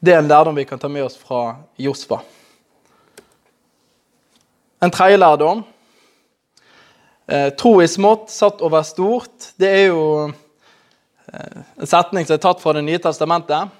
Det 0.00 0.14
er 0.14 0.18
en 0.18 0.28
lærdom 0.28 0.56
vi 0.56 0.64
kan 0.64 0.78
ta 0.78 0.88
med 0.88 1.04
oss 1.04 1.16
fra 1.16 1.56
Josfa. 1.76 2.22
En 4.80 4.90
tredje 4.90 5.16
lærdom. 5.16 5.64
Eh, 7.28 7.50
tro 7.52 7.80
i 7.82 7.86
smått, 7.86 8.30
satt 8.30 8.62
over 8.62 8.82
stort. 8.82 9.52
Det 9.58 9.68
er 9.68 9.86
jo 9.86 10.32
Eh, 11.34 11.62
en 11.80 11.88
setning 11.88 12.26
som 12.26 12.36
er 12.36 12.42
tatt 12.42 12.60
fra 12.62 12.74
Det 12.76 12.84
nye 12.84 13.00
testamentet, 13.02 13.72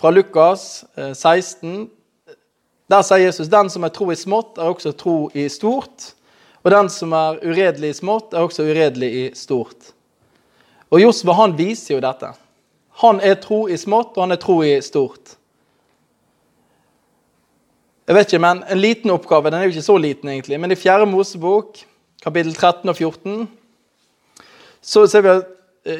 fra 0.00 0.10
Lukas 0.10 0.84
16. 0.96 1.90
Eh, 2.88 2.88
Der 2.88 3.02
sier 3.02 3.18
Jesus 3.18 3.48
den 3.48 3.70
som 3.70 3.84
er 3.84 3.88
tro 3.88 4.10
i 4.10 4.16
smått, 4.16 4.58
er 4.58 4.68
også 4.68 4.92
tro 4.92 5.30
i 5.34 5.48
stort. 5.48 6.14
Og 6.64 6.70
den 6.70 6.88
som 6.88 7.12
er 7.12 7.40
uredelig 7.42 7.90
i 7.90 7.98
smått, 7.98 8.34
er 8.34 8.42
også 8.42 8.62
uredelig 8.62 9.12
i 9.12 9.34
stort. 9.34 9.92
Og 10.90 11.00
Josva 11.00 11.32
han 11.32 11.56
viser 11.56 11.94
jo 11.94 12.00
dette. 12.00 12.32
Han 13.02 13.20
er 13.20 13.34
tro 13.40 13.68
i 13.68 13.76
smått, 13.76 14.16
og 14.16 14.22
han 14.22 14.32
er 14.32 14.36
tro 14.36 14.62
i 14.62 14.80
stort. 14.80 15.36
Jeg 18.06 18.14
vet 18.16 18.32
ikke, 18.32 18.42
men 18.42 18.64
En 18.68 18.78
liten 18.78 19.10
oppgave, 19.10 19.50
den 19.50 19.60
er 19.60 19.64
jo 19.64 19.70
ikke 19.70 19.82
så 19.82 19.96
liten, 19.96 20.28
egentlig, 20.28 20.60
men 20.60 20.70
i 20.70 20.74
4. 20.74 21.06
Mosebok, 21.06 21.78
kapittel 22.22 22.54
13 22.54 22.88
og 22.88 22.96
14, 22.96 23.48
så 24.82 25.06
ser 25.06 25.22
vi 25.22 25.28
at 25.28 25.46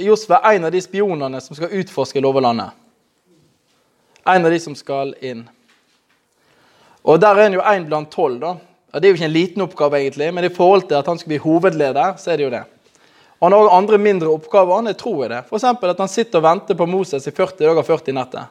Josva 0.03 0.41
er 0.43 0.57
en 0.57 0.65
av 0.65 0.73
de 0.73 0.81
spionene 0.81 1.41
som 1.41 1.57
skal 1.57 1.73
utforske 1.73 2.21
lovelandet. 2.21 2.71
En 4.27 4.45
av 4.45 4.51
de 4.51 4.59
som 4.61 4.75
skal 4.75 5.15
inn. 5.23 5.49
Og 7.05 7.21
Der 7.21 7.35
er 7.35 7.43
han 7.43 7.55
jo 7.55 7.61
én 7.61 7.87
blant 7.87 8.11
tolv. 8.11 8.41
da. 8.41 8.57
Det 8.95 9.05
er 9.05 9.09
jo 9.09 9.15
ikke 9.15 9.25
en 9.25 9.33
liten 9.33 9.63
oppgave, 9.63 9.99
egentlig, 9.99 10.35
men 10.35 10.45
i 10.45 10.49
forhold 10.53 10.83
til 10.89 10.95
at 10.95 11.07
han 11.07 11.19
skal 11.19 11.29
bli 11.29 11.39
hovedleder, 11.39 12.17
så 12.19 12.31
er 12.33 12.37
det 12.37 12.45
jo 12.45 12.51
det. 12.51 12.65
Og 13.41 13.47
Han 13.47 13.53
har 13.53 13.59
også 13.59 13.77
andre 13.77 13.99
mindre 13.99 14.29
oppgaver. 14.29 14.75
han 14.77 14.87
er 14.87 14.93
tro 14.93 15.25
i 15.25 15.29
det. 15.29 15.45
F.eks. 15.49 15.65
at 15.65 15.99
han 15.99 16.09
sitter 16.09 16.39
og 16.39 16.45
venter 16.45 16.75
på 16.75 16.87
Moses 16.87 17.27
i 17.27 17.31
40 17.31 17.59
dager 17.59 17.79
og 17.79 17.87
40 17.87 18.13
netter. 18.13 18.47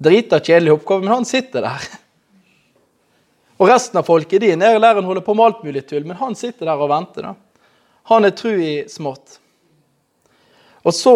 Drita 0.00 0.38
kjedelig 0.38 0.72
oppgave, 0.72 1.00
men 1.00 1.14
han 1.14 1.24
sitter 1.24 1.60
der. 1.60 1.88
Og 3.58 3.68
resten 3.68 3.98
av 3.98 4.06
folket 4.06 4.40
de 4.40 4.54
nede 4.56 4.76
i 4.76 4.80
leiren 4.80 5.04
holder 5.04 5.20
på 5.20 5.34
med 5.34 5.44
alt 5.44 5.64
mulig 5.64 5.82
tull, 5.88 6.06
men 6.06 6.16
han 6.16 6.34
sitter 6.34 6.66
der 6.66 6.80
og 6.80 6.88
venter. 6.88 7.22
da. 7.22 7.34
Han 8.08 8.24
er 8.24 8.30
tru 8.30 8.54
i 8.56 8.88
smått. 8.88 9.38
Og 10.84 10.94
så 10.94 11.12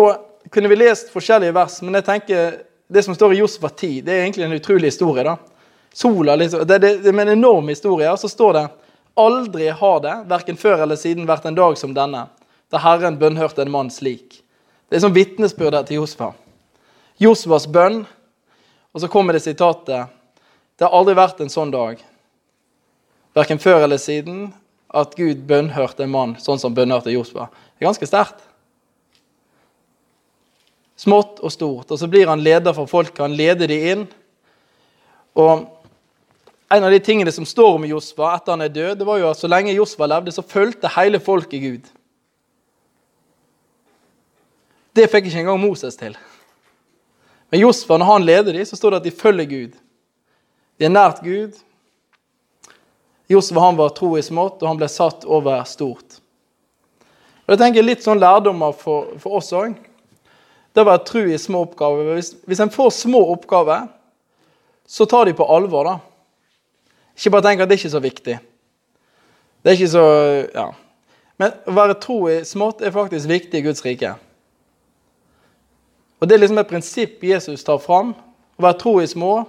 kunne 0.51 0.69
vi 0.69 0.77
lest 0.77 1.09
forskjellige 1.15 1.55
vers, 1.55 1.81
men 1.83 1.95
jeg 1.95 2.05
tenker 2.05 2.59
det 2.93 3.03
som 3.05 3.15
står 3.15 3.33
i 3.33 3.39
Josfa 3.39 3.71
10, 3.71 4.03
det 4.05 4.13
er 4.13 4.27
egentlig 4.27 4.45
en 4.45 4.59
utrolig 4.59 4.91
historie. 4.93 5.25
da. 5.25 5.37
Sola, 5.95 6.37
liksom. 6.37 6.67
Det, 6.67 6.79
det, 6.79 6.97
det 7.05 7.13
er 7.13 7.21
en 7.23 7.29
enorm 7.29 7.69
historie. 7.71 8.11
Og 8.11 8.19
så 8.19 8.29
står 8.29 8.53
det 8.57 8.65
Aldri 9.15 9.69
har 9.69 10.01
det, 10.03 10.15
verken 10.27 10.57
før 10.59 10.81
eller 10.83 10.99
siden, 10.99 11.29
vært 11.29 11.45
en 11.47 11.55
dag 11.55 11.77
som 11.79 11.93
denne, 11.95 12.25
da 12.75 12.81
Herren 12.83 13.15
bønnhørte 13.21 13.63
en 13.63 13.71
mann 13.71 13.91
slik. 13.95 14.41
Det 14.91 14.99
er 14.99 15.05
som 15.05 15.15
vitnesbyrdet 15.15 15.87
til 15.87 16.01
Josfa. 16.01 16.33
Josfas 17.23 17.69
bønn, 17.71 18.01
og 18.91 19.03
så 19.03 19.11
kommer 19.11 19.35
det 19.35 19.45
sitatet 19.45 20.11
Det 20.75 20.83
har 20.83 20.95
aldri 20.99 21.15
vært 21.15 21.39
en 21.45 21.53
sånn 21.53 21.71
dag, 21.71 22.01
verken 23.39 23.63
før 23.63 23.85
eller 23.87 24.03
siden, 24.03 24.49
at 24.91 25.15
Gud 25.15 25.47
bønnhørte 25.47 26.03
en 26.03 26.11
mann 26.11 26.35
sånn 26.43 26.59
som 26.59 26.75
bønnhørte 26.75 27.15
Josfa. 27.15 27.47
Det 27.47 27.85
er 27.85 27.89
ganske 27.93 28.11
sterkt. 28.11 28.43
Smått 30.99 31.39
og 31.39 31.55
stort. 31.55 31.91
Og 31.91 31.99
så 31.99 32.11
blir 32.11 32.27
han 32.31 32.43
leder 32.43 32.75
for 32.75 32.91
folket. 32.91 33.23
Han 33.23 33.39
leder 33.39 33.71
de 33.71 33.79
inn. 33.93 34.05
Og 35.39 35.67
en 36.77 36.85
av 36.85 36.93
de 36.95 37.01
tingene 37.03 37.33
som 37.33 37.47
står 37.47 37.77
om 37.77 37.85
Josfa 37.89 38.35
etter 38.35 38.55
han 38.55 38.65
er 38.65 38.73
død, 38.73 38.99
det 39.01 39.07
var 39.09 39.19
jo 39.21 39.29
at 39.31 39.41
så 39.41 39.51
lenge 39.51 39.75
Josfa 39.75 40.07
levde, 40.09 40.33
så 40.35 40.45
fulgte 40.47 40.91
hele 40.97 41.21
folket 41.23 41.63
Gud. 41.63 41.91
Det 44.95 45.09
fikk 45.11 45.29
ikke 45.29 45.43
engang 45.43 45.61
Moses 45.63 45.99
til. 45.99 46.15
Men 47.51 47.61
Josfa, 47.61 47.99
når 47.99 48.11
han 48.11 48.27
leder 48.27 48.57
dem, 48.57 48.67
så 48.67 48.79
står 48.79 48.95
det 48.95 49.01
at 49.03 49.09
de 49.09 49.15
følger 49.15 49.49
Gud. 49.51 49.79
De 50.79 50.87
er 50.87 50.93
nært 50.93 51.23
Gud. 51.23 51.59
Josfa 53.31 53.63
han 53.63 53.79
var 53.79 53.95
tro 53.97 54.13
i 54.19 54.23
smått, 54.23 54.63
og 54.63 54.71
han 54.71 54.79
ble 54.79 54.91
satt 54.91 55.27
over 55.27 55.65
stort. 55.69 56.21
Og 57.45 57.55
jeg 57.55 57.61
tenker 57.61 57.85
Litt 57.85 58.05
sånn 58.05 58.23
lærdommer 58.23 58.73
for, 58.77 59.17
for 59.21 59.41
oss 59.41 59.53
òg. 59.57 59.75
Det 60.75 60.83
å 60.83 60.89
være 60.89 61.05
tro 61.07 61.23
i 61.31 61.39
små 61.39 61.63
oppgaver. 61.69 62.15
Hvis, 62.17 62.33
hvis 62.49 62.63
en 62.65 62.73
får 62.73 62.91
små 62.97 63.21
oppgaver, 63.35 63.87
så 64.87 65.07
tar 65.07 65.29
de 65.29 65.37
på 65.37 65.47
alvor. 65.47 65.87
da. 65.87 66.14
Ikke 67.15 67.31
bare 67.31 67.47
tenk 67.49 67.63
at 67.63 67.71
det 67.71 67.79
ikke 67.79 67.89
er 67.91 67.97
så 67.97 68.03
viktig. 68.03 68.39
Det 69.63 69.71
er 69.71 69.79
ikke 69.79 69.93
så 69.95 70.07
Ja. 70.55 70.71
Men 71.39 71.51
å 71.67 71.75
være 71.75 71.99
tro 71.99 72.29
i 72.31 72.45
smått 72.47 72.83
er 72.83 72.95
faktisk 72.95 73.27
viktig 73.29 73.59
i 73.59 73.63
Guds 73.63 73.85
rike. 73.85 74.15
Og 76.21 76.29
Det 76.29 76.35
er 76.35 76.39
liksom 76.39 76.59
et 76.59 76.69
prinsipp 76.69 77.23
Jesus 77.23 77.65
tar 77.65 77.79
fram. 77.79 78.15
Å 78.59 78.63
være 78.63 78.79
tro 78.79 79.01
i 79.01 79.07
små 79.07 79.47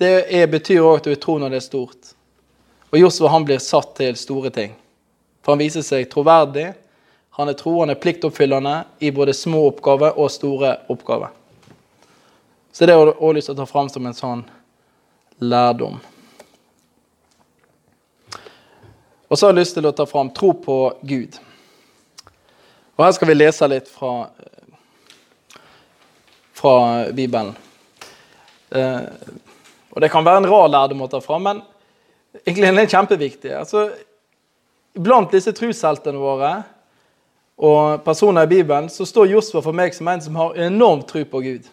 det 0.00 0.32
er, 0.32 0.46
betyr 0.46 0.80
òg 0.80 0.96
at 0.96 1.04
du 1.04 1.10
er 1.12 1.20
tro 1.20 1.36
når 1.38 1.52
det 1.52 1.58
er 1.60 1.66
stort. 1.66 2.14
Og 2.90 2.98
Josua 2.98 3.28
han 3.28 3.44
blir 3.44 3.58
satt 3.60 3.92
til 3.98 4.16
store 4.16 4.50
ting. 4.50 4.72
For 5.44 5.52
han 5.52 5.60
viser 5.60 5.84
seg 5.84 6.08
troverdig. 6.10 6.70
Han 7.36 7.48
er 7.52 7.58
tro, 7.58 7.74
han 7.80 7.92
er 7.92 8.00
pliktoppfyllende 8.00 8.84
i 9.04 9.12
både 9.14 9.36
små 9.36 9.66
oppgaver 9.68 10.16
og 10.16 10.32
store 10.32 10.78
oppgaver. 10.88 11.28
Så 12.72 12.86
det 12.86 12.96
har 12.96 13.12
jeg 13.12 13.36
lyst 13.36 13.50
til 13.50 13.58
å 13.58 13.60
ta 13.60 13.68
fram 13.68 13.90
som 13.92 14.08
en 14.08 14.16
sånn 14.16 14.42
lærdom. 15.38 16.00
Og 19.30 19.38
så 19.38 19.46
har 19.46 19.52
jeg 19.54 19.62
lyst 19.62 19.76
til 19.78 19.86
å 19.86 19.94
ta 19.94 20.04
fram 20.10 20.32
tro 20.34 20.50
på 20.58 20.76
Gud. 21.06 21.36
Og 22.98 23.04
Her 23.04 23.12
skal 23.14 23.30
vi 23.30 23.36
lese 23.36 23.68
litt 23.70 23.86
fra, 23.88 24.26
fra 26.58 26.74
Bibelen. 27.14 27.52
Eh, 28.74 29.06
og 29.94 30.02
Det 30.02 30.10
kan 30.10 30.26
være 30.26 30.42
en 30.42 30.50
rar 30.50 30.66
lærdom 30.74 31.06
å 31.06 31.10
ta 31.10 31.22
fram, 31.22 31.46
men 31.46 31.62
egentlig 32.42 32.68
er 32.68 32.76
den 32.80 32.90
kjempeviktig. 32.90 33.54
Altså, 33.54 33.86
blant 34.98 35.30
disse 35.30 35.54
trosheltene 35.54 36.18
våre 36.18 36.52
og 37.60 38.02
personer 38.02 38.48
i 38.48 38.50
Bibelen 38.50 38.90
så 38.90 39.06
står 39.06 39.30
Josfa 39.36 39.62
for 39.62 39.76
meg 39.76 39.94
som 39.94 40.08
en 40.10 40.22
som 40.26 40.42
har 40.42 40.58
enormt 40.66 41.06
tro 41.10 41.22
på 41.22 41.46
Gud. 41.46 41.70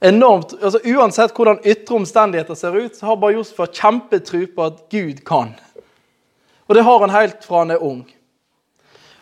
Enormt, 0.00 0.54
altså 0.58 0.80
Uansett 0.82 1.34
hvordan 1.36 1.60
ytre 1.62 1.98
omstendigheter 1.98 2.56
ser 2.58 2.74
ut, 2.74 2.96
så 2.96 3.10
har 3.10 3.18
bare 3.20 3.36
Josfa 3.36 3.68
kjempetro 3.68 4.46
på 4.54 4.70
at 4.70 4.86
Gud 4.90 5.20
kan. 5.28 5.52
Og 6.70 6.74
det 6.74 6.82
har 6.86 7.00
han 7.00 7.10
helt 7.10 7.42
fra 7.42 7.64
han 7.64 7.70
er 7.74 7.82
ung. 7.82 8.04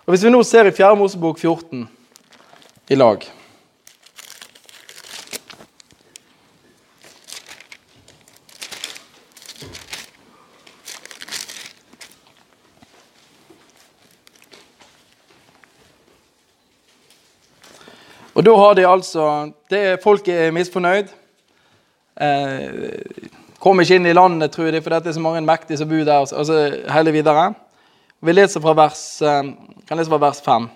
Og 0.05 0.12
Hvis 0.12 0.25
vi 0.25 0.31
nå 0.31 0.42
ser 0.44 0.68
i 0.68 0.73
4. 0.77 0.96
Mosebok 1.01 1.38
14 1.40 1.88
i 2.92 2.94
lag 2.94 3.25
Og 18.35 18.44
da 18.44 18.59
har 18.61 18.77
de 18.77 18.85
altså 18.87 19.53
det 19.73 20.03
Folket 20.05 20.35
er 20.35 20.53
misfornøyd. 20.53 21.09
Eh, 22.20 23.17
Kom 23.59 23.81
ikke 23.83 23.99
inn 23.99 24.07
i 24.07 24.14
landet, 24.14 24.53
tror 24.55 24.71
de, 24.71 24.81
for 24.83 24.94
det 24.94 25.11
er 25.11 25.16
så 25.16 25.23
mange 25.23 25.42
mektige 25.42 25.81
som 25.81 25.88
bor 25.90 26.05
der. 26.07 26.23
Og 26.23 26.47
så 26.47 26.59
hele 26.94 27.14
videre. 27.14 27.51
Vi 28.23 28.35
leser 28.35 28.62
fra 28.62 28.75
vers, 28.75 29.23
eh, 29.23 29.42
kan 29.87 29.99
lese 29.99 30.11
fra 30.11 30.21
vers 30.23 30.40
5. 30.42 30.68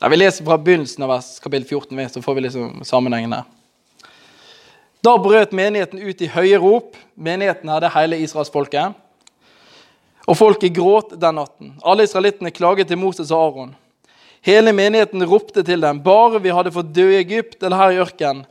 Nei, 0.00 0.08
vi 0.10 0.16
leser 0.16 0.44
fra 0.44 0.56
begynnelsen 0.58 1.04
av 1.04 1.10
vers 1.14 1.38
kapittel 1.42 1.66
14, 1.68 2.08
så 2.08 2.22
får 2.22 2.34
vi 2.34 2.44
liksom 2.46 2.84
sammenhengen 2.84 3.34
der. 3.34 3.44
Da 5.04 5.16
brøt 5.16 5.52
menigheten 5.56 6.00
ut 6.00 6.20
i 6.20 6.28
høye 6.28 6.58
rop. 6.60 6.96
Menigheten 7.16 7.68
hadde 7.72 7.92
hele 7.94 8.18
israelsfolket. 8.20 8.94
Og 10.28 10.36
folket 10.36 10.74
gråt 10.76 11.14
den 11.20 11.38
natten. 11.40 11.74
Alle 11.82 12.04
israelittene 12.04 12.52
klaget 12.52 12.88
til 12.88 12.98
Moses 13.00 13.30
og 13.30 13.44
Aron. 13.46 13.76
Hele 14.44 14.72
menigheten 14.72 15.24
ropte 15.28 15.62
til 15.64 15.80
dem. 15.80 16.02
Bare 16.04 16.40
vi 16.40 16.52
hadde 16.52 16.72
fått 16.72 16.92
dø 16.96 17.06
i 17.10 17.20
Egypt 17.20 17.62
eller 17.62 17.80
her 17.80 17.94
i 17.94 18.02
ørkenen, 18.04 18.44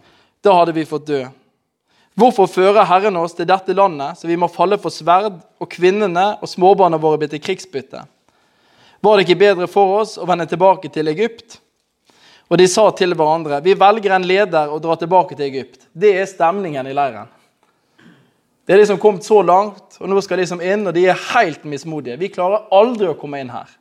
da 0.46 0.54
hadde 0.56 0.74
vi 0.74 0.88
fått 0.90 1.08
dø. 1.10 1.24
Hvorfor 2.20 2.50
fører 2.52 2.88
Herren 2.90 3.16
oss 3.16 3.36
til 3.38 3.48
dette 3.48 3.72
landet, 3.78 4.18
så 4.20 4.28
vi 4.28 4.36
må 4.40 4.50
falle 4.52 4.80
for 4.82 4.92
sverd, 4.92 5.38
og 5.62 5.70
kvinnene 5.72 6.34
og 6.42 6.50
småbarna 6.52 7.00
våre 7.00 7.22
blir 7.22 7.32
til 7.32 7.42
krigsbytte? 7.44 8.02
Var 9.00 9.16
det 9.16 9.24
ikke 9.24 9.40
bedre 9.40 9.68
for 9.72 10.02
oss 10.02 10.18
å 10.20 10.28
vende 10.28 10.48
tilbake 10.50 10.92
til 10.92 11.08
Egypt? 11.14 11.62
Og 12.50 12.58
de 12.60 12.66
sa 12.68 12.90
til 12.98 13.14
hverandre, 13.16 13.62
vi 13.64 13.78
velger 13.78 14.18
en 14.18 14.28
leder 14.28 14.74
og 14.74 14.82
drar 14.84 15.00
tilbake 15.00 15.38
til 15.38 15.48
Egypt. 15.48 15.86
Det 15.94 16.12
er 16.18 16.28
stemningen 16.28 16.90
i 16.90 16.96
leiren. 16.98 17.30
Det 18.66 18.76
er 18.76 18.82
de 18.82 18.90
som 18.90 18.98
har 18.98 19.06
kommet 19.06 19.26
så 19.26 19.40
langt, 19.46 19.96
og 20.02 20.10
nå 20.10 20.20
skal 20.26 20.42
de 20.42 20.50
som 20.50 20.60
inn, 20.62 20.88
og 20.90 20.94
de 20.98 21.08
er 21.08 21.26
helt 21.32 21.64
mismodige. 21.70 22.20
Vi 22.20 22.34
klarer 22.34 22.68
aldri 22.76 23.08
å 23.10 23.16
komme 23.18 23.40
inn 23.40 23.54
her. 23.54 23.72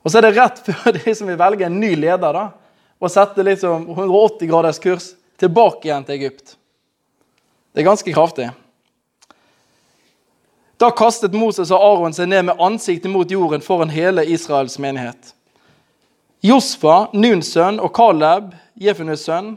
Og 0.00 0.10
så 0.10 0.20
er 0.20 0.28
det 0.28 0.34
rett 0.38 0.64
før 0.70 0.96
de 0.96 1.14
som 1.14 1.28
vil 1.28 1.40
velge 1.42 1.68
en 1.68 1.80
ny 1.82 1.92
leder 1.98 2.38
da, 2.38 2.48
og 2.96 3.12
sette 3.12 3.44
liksom 3.44 3.90
180 3.92 4.48
graders 4.48 4.80
kurs 4.80 5.12
tilbake 5.42 5.90
igjen 5.90 6.06
til 6.06 6.22
Egypt. 6.22 6.56
Det 7.74 7.82
er 7.82 7.88
ganske 7.88 8.12
kraftig. 8.14 8.50
Da 10.78 10.92
kastet 10.94 11.34
Moses 11.34 11.72
og 11.74 11.82
Aron 11.82 12.14
seg 12.14 12.28
ned 12.30 12.44
med 12.46 12.60
ansiktet 12.62 13.10
mot 13.10 13.30
jorden 13.30 13.62
foran 13.66 13.90
hele 13.90 14.22
Israels 14.30 14.78
menighet. 14.78 15.32
Josfa, 16.44 17.08
Nuns 17.18 17.50
sønn, 17.50 17.80
og 17.82 17.90
Caleb, 17.96 18.52
Jefunus 18.78 19.26
sønn, 19.26 19.56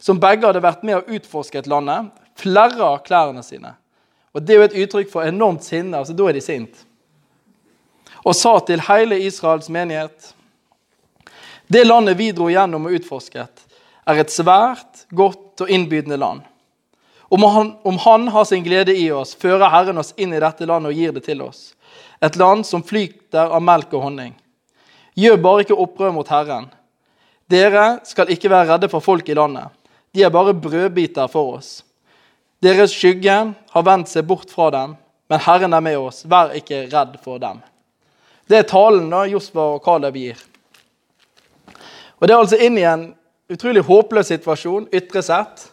som 0.00 0.20
begge 0.22 0.48
hadde 0.48 0.64
vært 0.64 0.84
med 0.86 1.00
og 1.00 1.12
utforsket 1.18 1.68
landet, 1.68 2.08
flerra 2.40 2.94
klærne 3.04 3.44
sine. 3.44 3.74
Og 4.32 4.42
Det 4.46 4.54
er 4.54 4.60
jo 4.62 4.68
et 4.68 4.80
uttrykk 4.84 5.12
for 5.12 5.28
enormt 5.28 5.64
sinne. 5.66 5.98
altså 5.98 6.16
Da 6.16 6.28
er 6.28 6.32
de 6.32 6.40
sint. 6.40 6.84
Og 8.24 8.34
sa 8.34 8.58
til 8.60 8.80
hele 8.80 9.20
Israels 9.20 9.68
menighet 9.68 10.34
Det 11.68 11.84
landet 11.86 12.16
vi 12.16 12.32
dro 12.32 12.48
gjennom 12.48 12.86
og 12.86 12.94
utforsket, 12.96 13.66
er 14.06 14.16
et 14.16 14.30
svært, 14.32 15.04
godt 15.12 15.60
og 15.60 15.68
innbydende 15.68 16.16
land. 16.16 16.47
Om 17.28 17.42
han, 17.42 17.76
om 17.82 17.98
han, 17.98 18.28
har 18.28 18.44
sin 18.44 18.64
glede 18.64 18.94
i 18.96 19.10
oss, 19.12 19.34
fører 19.36 19.68
Herren 19.68 20.00
oss 20.00 20.14
inn 20.16 20.32
i 20.32 20.40
dette 20.40 20.66
landet 20.66 20.92
og 20.92 20.96
gir 20.96 21.12
det 21.12 21.26
til 21.26 21.42
oss. 21.44 21.74
Et 22.24 22.36
land 22.40 22.64
som 22.66 22.82
flyter 22.82 23.52
av 23.52 23.62
melk 23.62 23.92
og 23.92 24.06
honning. 24.06 24.32
Gjør 25.18 25.40
bare 25.42 25.66
ikke 25.66 25.76
opprør 25.76 26.14
mot 26.16 26.30
Herren. 26.32 26.70
Dere 27.48 27.98
skal 28.08 28.32
ikke 28.32 28.50
være 28.52 28.72
redde 28.72 28.90
for 28.92 29.04
folk 29.04 29.28
i 29.28 29.36
landet. 29.36 29.68
De 30.14 30.24
er 30.24 30.32
bare 30.32 30.56
brødbiter 30.56 31.28
for 31.28 31.58
oss. 31.58 31.82
Deres 32.64 32.94
skygge 32.96 33.36
har 33.54 33.86
vendt 33.86 34.10
seg 34.10 34.26
bort 34.26 34.50
fra 34.50 34.70
dem, 34.74 34.96
men 35.28 35.42
Herren 35.44 35.76
er 35.76 35.84
med 35.84 35.98
oss. 36.00 36.24
Vær 36.26 36.56
ikke 36.56 36.86
redd 36.90 37.18
for 37.22 37.40
dem. 37.42 37.60
Det 38.48 38.62
er 38.62 38.68
talen 38.68 39.10
da 39.12 39.26
Josfa 39.28 39.74
og 39.76 39.82
Kaleb 39.84 40.16
gir. 40.16 40.40
Og 42.18 42.26
Det 42.26 42.34
er 42.34 42.40
altså 42.40 42.56
inn 42.56 42.78
i 42.80 42.86
en 42.88 43.10
utrolig 43.52 43.84
håpløs 43.84 44.32
situasjon 44.32 44.88
ytre 44.92 45.22
sett 45.22 45.68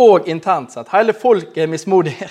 og 0.00 0.28
internt 0.28 0.72
sett. 0.72 0.88
Hele 0.94 1.14
folket 1.16 1.64
er 1.64 1.70
mismodige. 1.70 2.30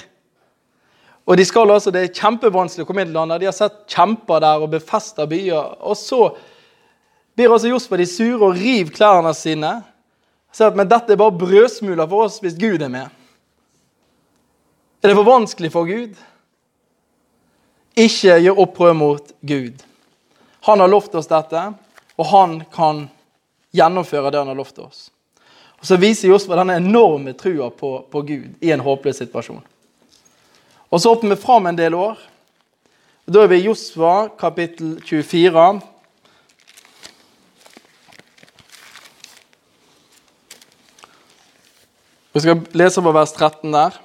Og 1.29 1.37
de 1.37 1.45
skal 1.45 1.69
altså, 1.71 1.91
Det 1.91 2.01
er 2.01 2.15
kjempevanskelig 2.15 2.83
å 2.83 2.89
komme 2.89 3.03
inn 3.05 3.11
i 3.11 3.17
landet. 3.17 3.43
De 3.43 3.49
har 3.49 3.55
sett 3.55 3.83
kjemper 3.91 4.41
der 4.41 4.63
og 4.63 4.71
befesta 4.73 5.27
byer. 5.29 5.75
Og 5.85 5.97
så 5.97 6.23
blir 7.37 7.53
altså 7.53 7.69
Josfa 7.69 7.99
de 7.99 8.07
sure 8.09 8.41
og 8.41 8.57
river 8.57 8.95
klærne 8.95 9.33
sine. 9.37 9.75
Sier 10.51 10.71
at 10.71 10.79
men 10.79 10.89
dette 10.89 11.13
er 11.13 11.21
bare 11.21 11.37
brødsmuler 11.37 12.09
for 12.09 12.25
oss 12.25 12.39
hvis 12.41 12.57
Gud 12.57 12.81
er 12.81 12.89
med. 12.89 13.13
Er 14.99 15.11
det 15.11 15.19
for 15.19 15.27
vanskelig 15.27 15.71
for 15.71 15.87
Gud? 15.87 16.17
Ikke 17.99 18.39
gjør 18.41 18.63
opprør 18.65 18.97
mot 18.97 19.31
Gud. 19.45 19.85
Han 20.67 20.81
har 20.81 20.91
lovt 20.91 21.15
oss 21.15 21.29
dette, 21.29 21.61
og 22.19 22.25
han 22.33 22.59
kan 22.73 23.05
gjennomføre 23.75 24.31
det 24.33 24.41
han 24.41 24.51
har 24.51 24.57
lovt 24.59 24.81
oss. 24.83 25.07
Og 25.79 25.85
Så 25.85 25.97
viser 25.99 26.29
Josfa 26.29 26.57
denne 26.59 26.75
enorme 26.79 27.33
trua 27.33 27.69
på, 27.71 27.91
på 28.11 28.21
Gud 28.21 28.63
i 28.63 28.71
en 28.71 28.83
håpløs 28.83 29.21
situasjon. 29.21 29.61
Og 30.89 31.01
Så 31.01 31.13
hopper 31.13 31.29
vi 31.29 31.39
fram 31.39 31.69
en 31.69 31.77
del 31.77 31.95
år. 31.95 32.19
Da 33.29 33.43
er 33.43 33.47
vi 33.51 33.61
i 33.61 33.67
Josfa 33.67 34.27
kapittel 34.39 34.97
24. 35.05 35.81
Vi 42.33 42.43
skal 42.43 42.61
lese 42.73 43.01
på 43.01 43.11
vers 43.13 43.31
13 43.37 43.71
der. 43.71 43.95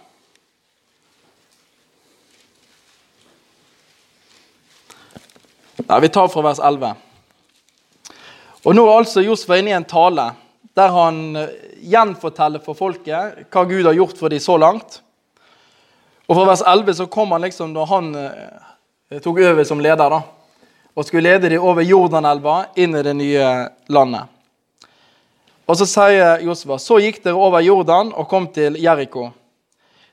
Nei, 5.84 6.00
Vi 6.00 6.08
tar 6.08 6.28
fra 6.28 6.46
vers 6.46 6.62
11. 6.62 6.94
Og 8.64 8.74
Nå 8.74 8.86
er 8.88 8.96
altså 8.98 9.24
Josfa 9.24 9.58
inne 9.58 9.74
i 9.74 9.76
en 9.76 9.84
tale 9.88 10.30
der 10.74 10.88
han 10.88 11.36
eh, 11.36 11.48
gjenforteller 11.80 12.62
for 12.64 12.78
folket 12.78 13.46
hva 13.52 13.64
Gud 13.68 13.86
har 13.86 13.96
gjort 13.96 14.18
for 14.18 14.32
dem 14.32 14.42
så 14.42 14.58
langt. 14.58 15.00
Og 16.26 16.36
Fra 16.36 16.46
vers 16.48 16.62
11 16.66 16.94
så 17.00 17.06
kom 17.06 17.34
han 17.36 17.44
liksom 17.44 17.74
da 17.76 17.84
han 17.88 18.14
eh, 18.18 19.20
tok 19.22 19.38
over 19.38 19.64
som 19.64 19.82
leder 19.82 20.10
da, 20.16 20.22
og 20.94 21.06
skulle 21.06 21.28
lede 21.28 21.52
dem 21.52 21.62
over 21.62 21.84
Jordanelva 21.84 22.56
inn 22.80 22.96
i 22.96 23.04
det 23.04 23.14
nye 23.18 23.50
landet. 23.92 24.30
Og 25.64 25.78
Så 25.78 25.86
sier 25.88 26.42
Josefa, 26.44 26.78
så 26.78 26.98
gikk 27.00 27.22
dere 27.24 27.40
over 27.40 27.64
Jordan 27.64 28.12
og 28.12 28.28
kom 28.28 28.50
til 28.52 28.76
Jeriko. 28.80 29.30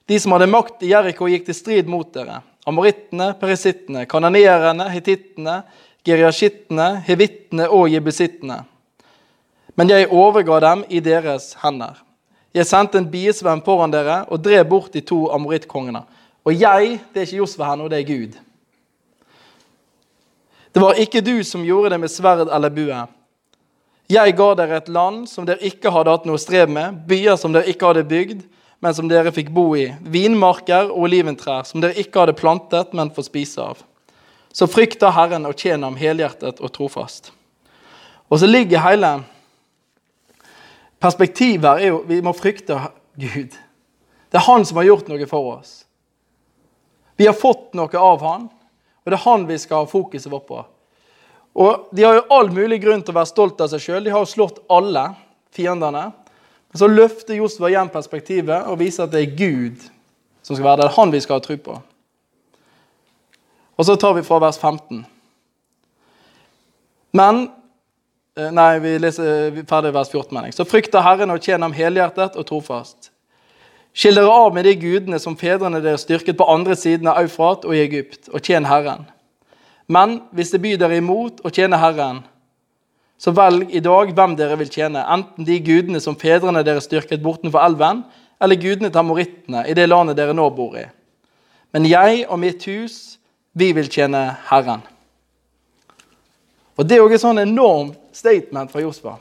De 0.08 0.20
som 0.20 0.34
hadde 0.36 0.50
makt 0.52 0.84
i 0.84 0.92
Jeriko, 0.92 1.28
gikk 1.28 1.46
til 1.48 1.56
strid 1.58 1.90
mot 1.92 2.08
dere. 2.14 2.40
Amorittene, 2.68 3.32
perisittene, 3.40 4.06
kananeerne, 4.10 4.88
hitittene, 4.94 5.62
geriasjittene, 6.08 7.02
hevittene 7.08 7.68
og 7.74 7.90
jebusittene. 7.92 8.62
Men 9.76 9.90
jeg 9.90 10.10
overga 10.12 10.60
dem 10.64 10.84
i 10.90 11.00
deres 11.04 11.54
hender. 11.62 12.00
Jeg 12.52 12.68
sendte 12.68 13.00
en 13.00 13.08
biesvenn 13.08 13.64
foran 13.64 13.94
dere 13.94 14.26
og 14.28 14.42
drev 14.44 14.66
bort 14.68 14.94
de 14.94 15.02
to 15.02 15.30
amorittkongene. 15.32 16.04
Og 16.44 16.56
jeg, 16.58 16.98
det 17.14 17.22
er 17.22 17.28
ikke 17.28 17.40
Josfa 17.44 17.70
her 17.70 17.78
nå, 17.80 17.88
det 17.88 18.02
er 18.02 18.10
Gud. 18.10 18.38
Det 20.72 20.82
var 20.82 21.00
ikke 21.00 21.24
du 21.24 21.44
som 21.48 21.64
gjorde 21.68 21.94
det 21.94 22.00
med 22.02 22.12
sverd 22.12 22.48
eller 22.48 22.74
bue. 22.74 23.02
Jeg 24.12 24.36
ga 24.36 24.48
dere 24.60 24.80
et 24.82 24.90
land 24.92 25.24
som 25.30 25.46
dere 25.48 25.64
ikke 25.68 25.92
hadde 25.94 26.12
hatt 26.12 26.26
noe 26.28 26.40
strev 26.42 26.72
med, 26.72 27.04
byer 27.08 27.38
som 27.40 27.54
dere 27.56 27.72
ikke 27.72 27.92
hadde 27.92 28.08
bygd, 28.08 28.42
men 28.82 28.96
som 28.98 29.08
dere 29.08 29.32
fikk 29.32 29.52
bo 29.54 29.70
i, 29.78 29.92
vinmarker 30.02 30.90
og 30.90 31.06
oliventrær 31.06 31.68
som 31.70 31.84
dere 31.84 32.00
ikke 32.02 32.24
hadde 32.24 32.36
plantet, 32.40 32.96
men 32.98 33.14
får 33.14 33.30
spise 33.30 33.64
av. 33.64 33.84
Så 34.52 34.68
frykt 34.68 35.00
da 35.00 35.14
Herren 35.16 35.46
og 35.48 35.56
tjen 35.60 35.86
ham 35.86 35.96
helhjertet 36.00 36.60
og 36.60 36.74
trofast. 36.76 37.32
Og 38.28 38.42
så 38.42 38.50
ligger 38.50 38.84
hele 38.84 39.14
perspektivet 41.02 41.68
her 41.68 41.82
er 41.82 41.94
jo 41.94 42.02
vi 42.08 42.22
må 42.24 42.34
frykte 42.38 42.78
Gud. 43.20 43.56
Det 44.32 44.40
er 44.40 44.48
han 44.48 44.66
som 44.66 44.80
har 44.80 44.88
gjort 44.88 45.10
noe 45.12 45.28
for 45.28 45.56
oss. 45.58 45.82
Vi 47.20 47.28
har 47.28 47.38
fått 47.38 47.74
noe 47.78 48.00
av 48.00 48.24
han, 48.26 48.48
og 49.04 49.12
det 49.12 49.18
er 49.18 49.26
han 49.26 49.44
vi 49.50 49.58
skal 49.62 49.84
ha 49.84 49.90
fokuset 49.90 50.32
vårt 50.32 50.48
på. 50.48 50.62
Og 51.60 51.90
De 51.92 52.06
har 52.06 52.16
jo 52.16 52.28
all 52.32 52.52
mulig 52.54 52.80
grunn 52.84 53.04
til 53.04 53.14
å 53.14 53.20
være 53.20 53.30
stolt 53.34 53.62
av 53.62 53.72
seg 53.74 53.84
sjøl. 53.84 54.04
De 54.06 54.14
har 54.14 54.24
jo 54.24 54.30
slått 54.30 54.62
alle 54.72 55.10
fiendene. 55.52 56.08
Men 56.72 56.80
så 56.80 56.88
løfter 56.88 57.36
Josva 57.36 57.70
igjen 57.70 57.92
perspektivet 57.92 58.70
og 58.72 58.80
viser 58.80 59.04
at 59.04 59.12
det 59.12 59.26
er 59.26 59.36
Gud 59.36 59.82
som 60.42 60.56
skal 60.56 60.70
være 60.70 60.82
der. 60.82 60.88
Det 60.88 60.94
er 60.94 61.00
han 61.02 61.12
vi 61.12 61.24
skal 61.24 61.40
ha 61.40 61.44
tro 61.44 61.58
på. 61.60 61.76
Og 63.76 63.88
så 63.88 63.98
tar 64.00 64.16
vi 64.16 64.24
fra 64.24 64.40
vers 64.40 64.60
15. 64.62 65.04
Men 67.18 67.50
Nei, 68.32 68.80
vi 68.80 68.94
leser 68.96 69.58
ferdig 69.68 69.90
vers 69.92 70.08
14. 70.08 70.30
mening. 70.32 70.54
Så 70.56 70.64
frykter 70.64 71.04
Herren 71.04 71.34
og 71.34 71.42
tjener 71.44 71.66
ham 71.66 71.74
helhjertet 71.76 72.38
og 72.40 72.46
trofast. 72.48 73.10
Skill 73.92 74.16
dere 74.16 74.32
av 74.32 74.54
med 74.56 74.64
de 74.64 74.72
gudene 74.80 75.18
som 75.20 75.36
fedrene 75.36 75.82
deres 75.84 76.06
styrket 76.06 76.38
på 76.40 76.48
andre 76.48 76.78
siden 76.80 77.10
av 77.12 77.20
Eufrat 77.20 77.66
og 77.68 77.76
i 77.76 77.82
Egypt, 77.84 78.30
og 78.32 78.40
tjen 78.40 78.70
Herren. 78.70 79.04
Men 79.92 80.22
hvis 80.32 80.54
det 80.54 80.62
byr 80.64 80.80
dere 80.80 81.02
imot 81.02 81.44
å 81.44 81.52
tjene 81.52 81.80
Herren, 81.82 82.22
så 83.20 83.34
velg 83.36 83.76
i 83.76 83.84
dag 83.84 84.16
hvem 84.16 84.38
dere 84.40 84.56
vil 84.64 84.72
tjene, 84.72 85.04
enten 85.12 85.44
de 85.46 85.60
gudene 85.60 86.00
som 86.00 86.16
fedrene 86.16 86.64
deres 86.64 86.88
styrket 86.88 87.20
bortenfor 87.22 87.60
elven, 87.66 88.06
eller 88.40 88.62
gudene 88.64 88.94
til 88.94 89.04
amorittene 89.04 89.66
i 89.68 89.76
det 89.76 89.90
landet 89.92 90.16
dere 90.16 90.34
nå 90.34 90.48
bor 90.56 90.80
i. 90.80 90.88
Men 91.76 91.84
jeg 91.84 92.24
og 92.30 92.40
mitt 92.40 92.64
hus, 92.72 93.20
vi 93.52 93.74
vil 93.76 93.92
tjene 93.92 94.24
Herren. 94.48 94.88
Og 96.78 96.88
Det 96.88 96.96
er 96.96 97.04
også 97.04 97.18
et 97.18 97.26
sånn 97.26 97.44
enormt 97.44 98.00
statement 98.16 98.72
fra 98.72 98.82
Josfa. 98.82 99.18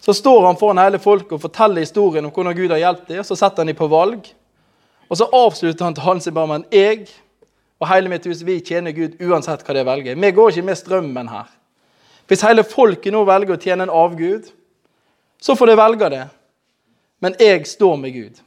Så 0.00 0.14
står 0.16 0.46
han 0.46 0.56
foran 0.56 0.80
hele 0.80 0.98
folket 0.98 1.36
og 1.36 1.42
forteller 1.42 1.84
historien 1.84 2.24
om 2.24 2.32
hvordan 2.32 2.56
Gud 2.56 2.72
har 2.72 2.80
hjulpet 2.80 3.12
dem. 3.12 3.24
Så 3.24 3.36
setter 3.36 3.62
han 3.62 3.70
dem 3.70 3.78
på 3.78 3.88
valg. 3.90 4.26
Og 5.08 5.18
så 5.18 5.28
avslutter 5.34 5.84
han 5.84 5.94
til 5.94 6.06
hans 6.06 6.28
bare 6.30 6.48
med 6.48 6.62
en 6.62 6.68
jeg 6.72 7.08
og 7.80 7.88
hele 7.88 8.12
mitt 8.12 8.26
hus 8.28 8.42
vi 8.44 8.58
tjener 8.64 8.94
Gud 8.96 9.20
uansett 9.24 9.64
hva 9.64 9.74
de 9.76 9.84
velger. 9.86 10.16
Vi 10.16 10.30
går 10.36 10.52
ikke 10.52 10.66
med 10.68 10.78
strømmen 10.78 11.30
her. 11.32 11.48
Hvis 12.28 12.44
hele 12.46 12.64
folket 12.64 13.12
nå 13.12 13.24
velger 13.26 13.56
å 13.56 13.60
tjene 13.60 13.88
en 13.88 13.92
avgud, 14.02 14.46
så 15.40 15.56
får 15.56 15.72
de 15.72 15.76
velge 15.80 16.10
det. 16.12 16.24
Men 17.20 17.36
jeg 17.40 17.66
står 17.66 17.96
med 18.00 18.14
Gud. 18.14 18.40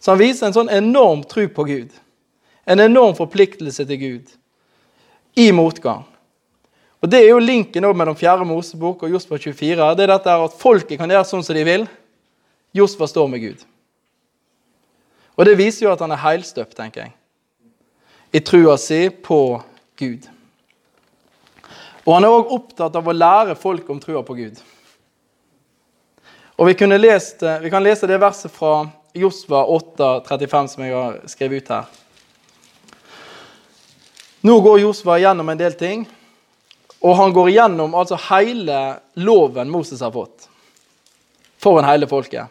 Så 0.00 0.14
han 0.14 0.20
viser 0.22 0.48
en 0.48 0.54
sånn 0.56 0.72
enorm 0.72 1.24
tro 1.26 1.48
på 1.50 1.66
Gud. 1.66 1.90
En 2.66 2.82
enorm 2.82 3.14
forpliktelse 3.18 3.84
til 3.86 4.00
Gud 4.00 4.34
i 5.36 5.50
motgang. 5.52 6.06
Og 7.02 7.10
Det 7.10 7.20
er 7.20 7.28
jo 7.28 7.38
linken 7.38 7.84
mellom 7.96 8.16
4. 8.16 8.44
Mosebok 8.44 9.02
og 9.02 9.10
Josfa 9.10 9.38
24. 9.38 9.94
Det 9.96 10.04
er 10.04 10.12
dette 10.14 10.36
at 10.46 10.60
Folket 10.60 10.98
kan 10.98 11.10
gjøre 11.10 11.28
sånn 11.28 11.44
som 11.44 11.56
de 11.56 11.64
vil. 11.66 11.86
Josfa 12.76 13.08
står 13.08 13.28
med 13.28 13.40
Gud. 13.40 13.64
Og 15.36 15.44
Det 15.44 15.58
viser 15.58 15.86
jo 15.86 15.92
at 15.92 16.00
han 16.00 16.12
er 16.12 16.22
heilstøpt, 16.22 16.76
tenker 16.76 17.06
jeg, 17.06 17.12
i 18.32 18.40
trua 18.40 18.78
si 18.80 19.08
på 19.10 19.60
Gud. 20.00 20.24
Og 22.06 22.14
han 22.14 22.24
er 22.24 22.32
òg 22.32 22.54
opptatt 22.54 22.96
av 22.96 23.06
å 23.06 23.14
lære 23.14 23.58
folk 23.58 23.88
om 23.90 24.00
trua 24.00 24.22
på 24.24 24.36
Gud. 24.38 24.58
Og 26.56 26.66
Vi, 26.66 26.74
lest, 26.96 27.42
vi 27.62 27.70
kan 27.70 27.82
lese 27.84 28.08
det 28.08 28.20
verset 28.20 28.52
fra 28.52 28.86
Josva 29.12 29.64
8, 29.68 30.22
35 30.24 30.68
som 30.72 30.84
jeg 30.84 30.94
har 30.94 31.18
skrevet 31.28 31.62
ut 31.62 31.68
her. 31.68 31.84
Nå 34.46 34.60
går 34.64 34.80
Josva 34.80 35.18
gjennom 35.20 35.48
en 35.48 35.58
del 35.58 35.74
ting, 35.76 36.06
og 37.00 37.16
han 37.16 37.32
går 37.32 37.50
igjennom 37.52 37.94
altså 37.94 38.18
hele 38.30 38.80
loven 39.20 39.70
Moses 39.70 40.00
har 40.00 40.12
fått. 40.14 40.48
Foran 41.62 41.88
hele 41.88 42.08
folket. 42.08 42.48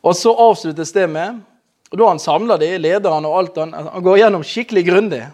Og 0.00 0.16
så 0.16 0.32
avsluttes 0.32 0.92
det 0.96 1.06
med 1.10 1.40
og 1.90 1.98
Da 1.98 2.06
han 2.06 2.20
samla 2.22 2.54
de, 2.54 2.68
lederne 2.78 3.26
og 3.26 3.34
alt. 3.34 3.56
Han, 3.58 3.72
han 3.74 4.02
går 4.06 4.20
gjennom 4.20 4.44
skikkelig 4.46 4.84
grundig. 4.86 5.24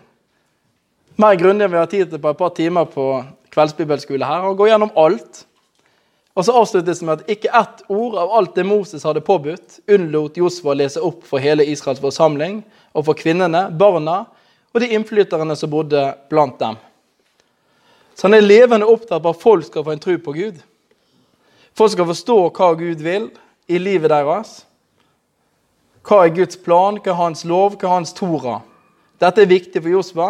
Mer 1.20 1.36
grundig 1.36 1.66
enn 1.66 1.74
vi 1.74 1.76
har 1.76 1.90
tid 1.90 2.08
til 2.08 2.22
på 2.22 2.32
et 2.32 2.38
par 2.40 2.54
timer 2.56 2.88
på 2.88 3.04
kveldsbibelskole 3.52 4.24
her. 4.24 4.46
Han 4.46 4.56
går 4.56 4.70
gjennom 4.70 4.94
alt. 4.96 5.42
Og 6.36 6.44
så 6.44 6.54
avsluttes 6.56 7.00
det 7.00 7.08
med 7.08 7.20
at 7.20 7.30
ikke 7.32 7.52
ett 7.60 7.84
ord 7.92 8.16
av 8.20 8.32
alt 8.40 8.56
det 8.56 8.64
Moses 8.68 9.04
hadde 9.04 9.24
påbudt, 9.24 9.78
unnlot 9.88 10.40
Josfa 10.40 10.72
å 10.72 10.76
lese 10.76 11.04
opp 11.04 11.22
for 11.28 11.44
hele 11.44 11.64
Israels 11.64 12.00
forsamling 12.00 12.62
og 12.92 13.06
for 13.08 13.16
kvinnene, 13.16 13.66
barna 13.72 14.22
og 14.72 14.80
de 14.80 14.90
innflyterne 14.96 15.56
som 15.56 15.72
bodde 15.72 16.02
blant 16.32 16.58
dem. 16.60 16.76
Så 18.16 18.26
han 18.26 18.34
er 18.34 18.46
levende 18.46 18.88
opptatt 18.88 19.20
av 19.20 19.34
at 19.34 19.42
folk 19.42 19.66
skal 19.68 19.84
få 19.84 19.92
en 19.92 20.00
tro 20.00 20.16
på 20.18 20.32
Gud. 20.32 20.62
Folk 21.76 21.92
skal 21.92 22.08
forstå 22.08 22.36
hva 22.56 22.70
Gud 22.78 23.02
vil 23.04 23.28
i 23.68 23.78
livet 23.78 24.08
deres. 24.08 24.62
Hva 26.06 26.22
er 26.24 26.32
Guds 26.32 26.56
plan, 26.56 26.96
hva 26.96 27.12
er 27.12 27.18
hans 27.20 27.44
lov, 27.44 27.76
hva 27.76 27.90
er 27.90 27.94
hans 27.98 28.14
tora? 28.16 28.60
Dette 29.20 29.42
er 29.42 29.50
viktig 29.50 29.82
for 29.82 29.92
Josva. 29.92 30.28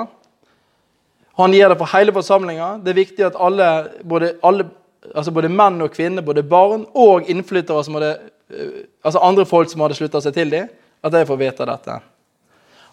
Han 1.36 1.54
gir 1.54 1.68
det 1.70 1.76
for 1.78 1.92
hele 1.92 2.14
forsamlinga. 2.16 2.72
Det 2.82 2.90
er 2.90 2.98
viktig 2.98 3.26
at 3.28 3.38
alle 3.38 3.68
både, 4.02 4.32
alle, 4.42 4.66
altså 5.12 5.34
både, 5.36 5.52
menn 5.52 5.78
og 5.84 5.92
kvinner, 5.94 6.24
både 6.26 6.42
barn 6.42 6.86
og 6.96 7.30
innflyttere, 7.30 7.84
som 7.84 7.98
hadde, 7.98 8.14
eh, 8.50 8.82
altså 9.04 9.22
andre 9.22 9.46
folk 9.46 9.70
som 9.70 9.84
hadde 9.84 9.98
slutta 9.98 10.22
seg 10.24 10.34
til 10.34 10.50
dem, 10.50 10.70
at 11.04 11.12
de 11.12 11.26
får 11.28 11.38
vite 11.42 11.68
dette. 11.68 12.00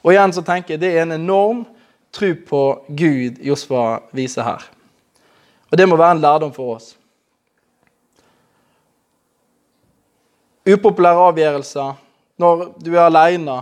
Og 0.04 0.12
igjen 0.12 0.36
så 0.36 0.44
tenker 0.44 0.76
jeg 0.76 0.84
Det 0.84 0.92
er 0.92 1.02
en 1.06 1.16
enorm 1.16 1.66
tro 2.12 2.34
på 2.36 2.64
Gud 2.90 3.40
Josva 3.42 4.04
viser 4.12 4.44
her. 4.44 4.68
Og 5.74 5.78
Det 5.78 5.88
må 5.90 5.98
være 5.98 6.14
en 6.14 6.22
lærdom 6.22 6.52
for 6.54 6.76
oss. 6.76 6.92
Upopulære 10.70 11.24
avgjørelser 11.32 11.96
når 12.38 12.62
du 12.78 12.92
er 12.94 13.08
aleine 13.08 13.56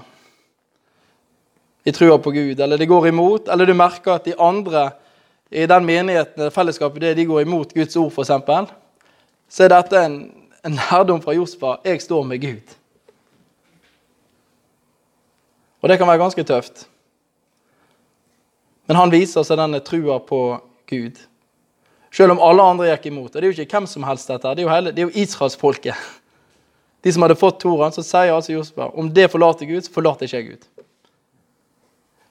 i 1.88 1.94
trua 1.96 2.18
på 2.20 2.34
Gud, 2.36 2.60
eller 2.60 2.78
det 2.78 2.90
går 2.92 3.08
imot, 3.08 3.48
eller 3.48 3.66
du 3.66 3.74
merker 3.74 4.18
at 4.18 4.28
de 4.28 4.36
andre 4.36 4.90
i 5.52 5.64
den 5.66 5.88
menigheten 5.88 6.44
eller 6.44 6.52
fellesskapet 6.52 7.02
det 7.02 7.16
de 7.16 7.26
går 7.32 7.46
imot 7.46 7.74
Guds 7.74 7.96
ord, 7.96 8.12
f.eks., 8.12 8.76
så 9.48 9.64
er 9.64 9.74
dette 9.78 10.04
en, 10.06 10.20
en 10.68 10.78
lærdom 10.78 11.24
fra 11.24 11.34
Josfa. 11.34 11.78
Jeg 11.86 12.02
står 12.02 12.28
med 12.28 12.44
Gud. 12.44 12.78
Og 15.82 15.90
det 15.90 15.98
kan 15.98 16.08
være 16.08 16.22
ganske 16.28 16.44
tøft. 16.44 16.88
Men 18.88 19.00
han 19.00 19.12
viser 19.12 19.48
seg 19.48 19.64
denne 19.64 19.80
trua 19.80 20.20
på 20.20 20.60
Gud. 20.92 21.31
Selv 22.12 22.36
om 22.36 22.42
alle 22.44 22.64
andre 22.74 22.90
gikk 22.92 23.08
imot. 23.12 23.32
Og 23.32 23.38
det 23.38 23.48
er 23.48 23.52
jo 23.52 23.64
ikke 23.64 23.80
hvem 23.80 23.88
som 23.88 24.04
helst 24.04 24.28
dette. 24.28 24.52
Det 24.56 24.64
er 24.64 24.68
jo, 24.68 24.74
hele, 24.74 24.92
det 24.92 25.04
er 25.04 25.08
jo 25.08 25.24
israelsfolket. 25.24 26.10
De 27.02 27.14
som 27.14 27.24
hadde 27.26 27.40
fått 27.40 27.62
Toraen, 27.64 27.94
så 27.96 28.04
sier 28.06 28.34
altså 28.36 28.54
Jospa 28.54 28.92
om 29.00 29.10
det 29.14 29.30
forlater 29.32 29.66
Gud, 29.70 29.82
så 29.86 29.94
forlater 29.96 30.28
ikke 30.28 30.42
jeg 30.42 30.50
Gud. 30.52 30.68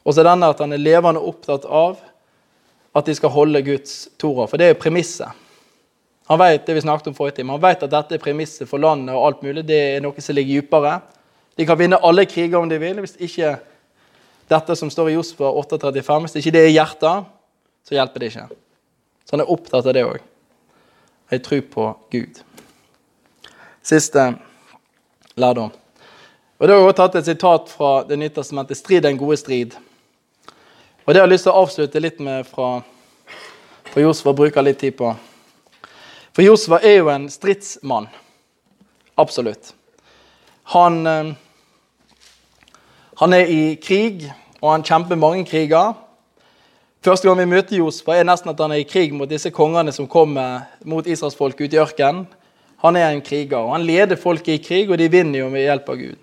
Og 0.04 0.14
så 0.14 0.22
er 0.22 0.30
denne 0.30 0.50
at 0.52 0.60
han 0.62 0.74
er 0.76 0.82
levende 0.82 1.22
opptatt 1.24 1.64
av 1.66 1.98
at 2.96 3.06
de 3.06 3.14
skal 3.14 3.32
holde 3.34 3.62
Guds 3.66 3.94
Tora. 4.20 4.46
For 4.50 4.60
det 4.60 4.70
er 4.70 4.78
premisset. 4.78 5.32
Han 6.30 6.38
vet 6.38 6.66
det 6.66 6.76
vi 6.76 6.84
snakket 6.84 7.10
om 7.10 7.16
forrige 7.16 7.40
time, 7.40 7.56
han 7.56 7.62
vet 7.62 7.82
at 7.82 7.90
dette 7.90 8.14
er 8.14 8.22
premisset 8.22 8.68
for 8.70 8.78
landet 8.78 9.16
og 9.16 9.24
alt 9.26 9.42
mulig. 9.42 9.64
Det 9.66 9.80
er 9.96 10.04
noe 10.04 10.22
som 10.22 10.36
ligger 10.38 10.62
dypere. 10.62 11.00
De 11.58 11.66
kan 11.66 11.78
vinne 11.78 11.98
alle 12.06 12.28
kriger 12.30 12.60
om 12.60 12.70
de 12.70 12.78
vil. 12.78 13.00
Hvis 13.02 13.18
ikke 13.18 13.56
dette 14.50 14.76
som 14.78 14.92
står 14.92 15.10
i 15.10 15.16
Josfa 15.16 15.50
835, 15.50 16.28
hvis 16.28 16.38
ikke 16.38 16.54
det 16.54 16.62
er 16.68 16.74
hjertet, 16.76 17.30
så 17.86 17.96
hjelper 17.98 18.22
det 18.22 18.30
ikke. 18.30 18.46
Så 19.30 19.36
han 19.36 19.44
er 19.44 19.50
opptatt 19.54 19.86
av 19.86 19.94
det 19.94 20.02
òg. 20.02 20.18
Jeg 21.30 21.42
tror 21.46 21.60
på 21.70 21.84
Gud. 22.10 22.40
Siste 23.86 24.24
lærdom. 25.38 25.70
Og 26.58 26.66
Det 26.66 26.74
har 26.74 26.80
jeg 26.80 26.88
også 26.88 26.96
tatt 26.96 27.14
et 27.14 27.24
sitat 27.24 27.68
fra 27.68 28.02
Det 28.02 28.18
nye 28.18 28.28
testamentet. 28.28 28.76
'Strid 28.76 29.02
den 29.02 29.18
gode 29.18 29.36
strid'. 29.36 29.78
Og 31.06 31.14
Det 31.14 31.16
har 31.16 31.26
jeg 31.26 31.32
lyst 31.32 31.44
til 31.44 31.52
å 31.52 31.62
avslutte 31.62 32.00
litt 32.00 32.20
med 32.20 32.46
fra 32.46 32.82
for 33.90 34.02
Josfa 34.02 34.32
bruker 34.32 34.62
litt 34.62 34.78
tid 34.78 34.96
på. 34.96 35.14
For 36.32 36.42
Josfa 36.42 36.78
er 36.82 36.96
jo 37.00 37.08
en 37.08 37.28
stridsmann. 37.30 38.08
Absolutt. 39.18 39.72
Han, 40.74 41.06
eh, 41.06 41.32
han 43.16 43.32
er 43.32 43.46
i 43.50 43.74
krig, 43.82 44.32
og 44.60 44.70
han 44.72 44.82
kjemper 44.82 45.16
mange 45.16 45.46
kriger. 45.46 45.94
Første 47.00 47.24
gang 47.24 47.38
vi 47.40 47.48
møter 47.48 47.78
Josfa, 47.78 48.12
er 48.12 48.26
nesten 48.28 48.50
at 48.52 48.58
han 48.60 48.74
er 48.74 48.82
i 48.82 48.88
krig 48.88 49.14
mot 49.16 49.28
disse 49.28 49.48
kongene 49.56 49.92
som 49.96 50.08
kommer 50.10 50.66
mot 50.84 51.06
israelsfolket 51.08 51.70
ute 51.70 51.78
i 51.78 51.80
ørkenen. 51.80 52.26
Han 52.84 52.96
er 52.96 53.14
en 53.14 53.22
kriger, 53.24 53.56
og 53.56 53.72
han 53.72 53.86
leder 53.88 54.20
folket 54.20 54.58
i 54.58 54.64
krig, 54.64 54.90
og 54.92 55.00
de 55.00 55.08
vinner 55.12 55.40
jo 55.40 55.48
med 55.52 55.64
hjelp 55.64 55.88
av 55.88 55.96
Gud. 56.00 56.20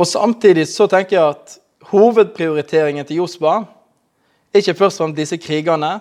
Og 0.00 0.08
Samtidig 0.08 0.64
så 0.72 0.88
tenker 0.88 1.18
jeg 1.18 1.34
at 1.34 1.58
hovedprioriteringen 1.92 3.04
til 3.04 3.20
Josfa 3.20 3.58
er 3.60 4.62
ikke 4.62 4.78
først 4.78 5.00
og 5.00 5.04
fremst 5.04 5.20
disse 5.20 5.40
krigene, 5.40 5.98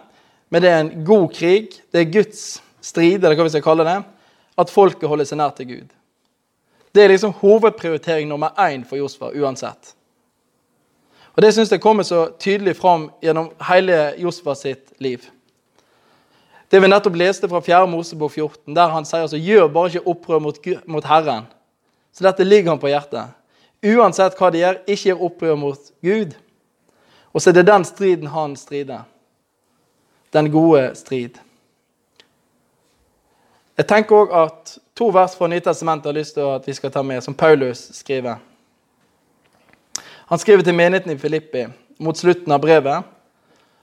men 0.50 0.64
det 0.64 0.72
er 0.72 0.80
en 0.86 0.96
god 1.04 1.28
krig. 1.36 1.76
Det 1.92 2.02
er 2.02 2.12
Guds 2.14 2.44
strid, 2.80 3.20
eller 3.20 3.36
hva 3.36 3.50
vi 3.50 3.56
skal 3.58 3.68
kalle 3.68 3.88
det. 3.88 4.00
At 4.60 4.72
folket 4.72 5.08
holder 5.12 5.28
seg 5.28 5.44
nær 5.44 5.52
til 5.60 5.74
Gud. 5.76 5.96
Det 6.96 7.04
er 7.04 7.12
liksom 7.12 7.36
hovedprioritering 7.44 8.32
nummer 8.32 8.56
én 8.56 8.88
for 8.88 9.00
Josfa 9.00 9.36
uansett. 9.36 9.99
Og 11.36 11.42
Det 11.42 11.54
syns 11.54 11.72
jeg 11.72 11.82
kommer 11.82 12.04
så 12.04 12.30
tydelig 12.40 12.76
fram 12.78 13.10
gjennom 13.22 13.52
hele 13.70 14.14
Josfa 14.18 14.56
sitt 14.56 14.94
liv. 14.98 15.26
Det 16.70 16.80
vi 16.80 16.88
nettopp 16.88 17.16
leste 17.18 17.50
fra 17.50 17.62
4. 17.62 17.86
Mosebok 17.90 18.32
14, 18.32 18.76
der 18.76 18.92
han 18.94 19.06
sier 19.06 19.26
altså, 19.26 19.38
gjør 19.42 19.72
bare 19.74 19.90
ikke 19.90 20.12
opprør 20.12 20.42
mot, 20.44 20.58
mot 20.86 21.06
Herren. 21.06 21.48
Så 22.14 22.26
dette 22.26 22.46
ligger 22.46 22.76
han 22.76 22.82
på 22.82 22.92
hjertet. 22.92 23.34
Uansett 23.86 24.36
hva 24.38 24.52
de 24.52 24.62
gjør, 24.62 24.82
ikke 24.86 25.10
gjør 25.10 25.24
opprør 25.30 25.58
mot 25.58 25.92
Gud. 26.06 26.36
Og 27.34 27.42
så 27.42 27.50
er 27.50 27.60
det 27.60 27.68
den 27.70 27.86
striden 27.86 28.34
han 28.34 28.56
strider. 28.60 29.08
Den 30.34 30.52
gode 30.52 30.92
strid. 31.00 31.40
Jeg 33.80 33.88
tenker 33.88 34.20
òg 34.20 34.34
at 34.36 34.76
to 34.98 35.08
vers 35.16 35.38
fra 35.40 35.48
Nytestamentet 35.48 36.10
har 36.12 36.18
lyst 36.18 36.36
til 36.36 36.46
at 36.52 36.68
vi 36.68 36.76
skal 36.76 36.92
ta 36.92 37.02
med, 37.02 37.24
som 37.24 37.34
Paulus 37.34 37.86
skriver. 37.96 38.36
Han 40.30 40.40
skriver 40.40 40.62
til 40.62 40.76
menigheten 40.78 41.16
i 41.16 41.18
Filippi 41.18 41.64
mot 41.98 42.18
slutten 42.18 42.54
av 42.54 42.62
brevet. 42.62 43.08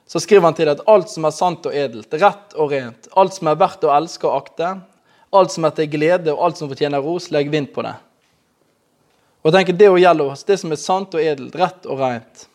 Så 0.07 0.21
skriver 0.23 0.47
han 0.47 0.55
til 0.55 0.69
at 0.71 0.85
alt 0.87 1.11
som 1.11 1.25
er 1.27 1.35
sant 1.35 1.67
og 1.67 1.75
edelt, 1.75 2.13
rett 2.23 2.55
og 2.55 2.71
rent, 2.71 3.09
alt 3.19 3.35
som 3.35 3.51
er 3.51 3.59
verdt 3.59 3.83
å 3.83 3.91
elske 3.91 4.29
og 4.29 4.37
akte, 4.45 4.69
alt 5.35 5.51
som 5.51 5.67
er 5.67 5.75
til 5.75 5.91
glede 5.91 6.31
og 6.31 6.45
alt 6.47 6.61
som 6.61 6.71
fortjener 6.71 7.03
ros, 7.03 7.33
legg 7.35 7.51
vind 7.51 7.73
på 7.75 7.83
det. 7.83 7.97
Og 9.43 9.51
jeg 9.51 9.57
tenker 9.59 9.79
Det 9.81 9.91
å 9.91 9.99
gjelde 9.99 10.31
oss, 10.31 10.47
det 10.47 10.61
som 10.63 10.71
er 10.71 10.79
sant 10.79 11.19
og 11.19 11.27
edelt, 11.27 11.59
rett 11.59 11.91
og 11.91 11.99
rent. 11.99 12.47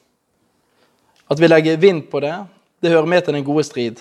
At 1.28 1.40
vi 1.40 1.52
legger 1.52 1.84
vind 1.84 2.08
på 2.12 2.24
det, 2.24 2.34
det 2.80 2.96
hører 2.96 3.12
med 3.12 3.26
til 3.26 3.36
den 3.36 3.48
gode 3.48 3.68
strid. 3.68 4.00